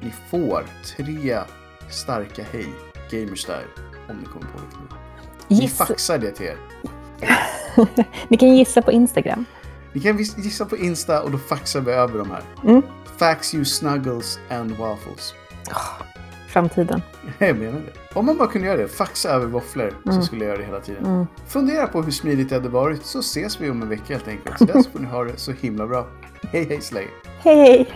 ni 0.00 0.12
får 0.30 0.64
tre 0.96 1.38
starka 1.90 2.44
hej, 2.52 2.68
Gamerstyle, 3.10 3.68
om 4.08 4.16
ni 4.16 4.24
kommer 4.24 4.46
på 4.46 4.58
det 4.58 4.76
nu. 5.48 5.56
Gissa, 5.56 5.84
faxar 5.84 6.18
det 6.18 6.30
till 6.30 6.46
er. 6.46 6.56
ni 8.28 8.36
kan 8.36 8.56
gissa 8.56 8.82
på 8.82 8.92
Instagram. 8.92 9.44
Ni 9.92 10.00
kan 10.00 10.18
gissa 10.18 10.64
på 10.64 10.76
Insta 10.76 11.22
och 11.22 11.30
då 11.30 11.38
faxar 11.38 11.80
vi 11.80 11.92
över 11.92 12.18
de 12.18 12.30
här. 12.30 12.42
Mm. 12.64 12.82
Fax 13.16 13.54
you 13.54 13.64
snuggles 13.64 14.38
and 14.50 14.70
waffles. 14.70 15.34
Framtiden. 16.48 17.02
Jag 17.38 17.58
menar 17.58 17.80
det. 17.80 18.01
Om 18.14 18.26
man 18.26 18.38
bara 18.38 18.48
kunde 18.48 18.66
göra 18.66 18.76
det, 18.76 18.88
faxa 18.88 19.28
över 19.28 19.46
våfflor, 19.46 19.94
så 20.04 20.10
Mm. 20.10 20.22
skulle 20.22 20.44
jag 20.44 20.48
göra 20.48 20.58
det 20.58 20.64
hela 20.66 20.80
tiden. 20.80 21.06
Mm. 21.06 21.26
Fundera 21.48 21.86
på 21.86 22.02
hur 22.02 22.12
smidigt 22.12 22.48
det 22.48 22.54
hade 22.54 22.68
varit, 22.68 23.04
så 23.04 23.18
ses 23.18 23.60
vi 23.60 23.70
om 23.70 23.82
en 23.82 23.88
vecka 23.88 24.04
helt 24.08 24.28
enkelt. 24.28 24.58
Så 24.58 24.64
dess 24.64 24.86
får 24.86 24.98
ni 24.98 25.06
ha 25.06 25.24
det 25.24 25.36
så 25.36 25.52
himla 25.52 25.86
bra. 25.86 26.06
Hej 26.42 26.66
hej 26.68 26.80
så 26.80 26.94
länge. 26.94 27.08
Hej, 27.38 27.56
hej! 27.56 27.90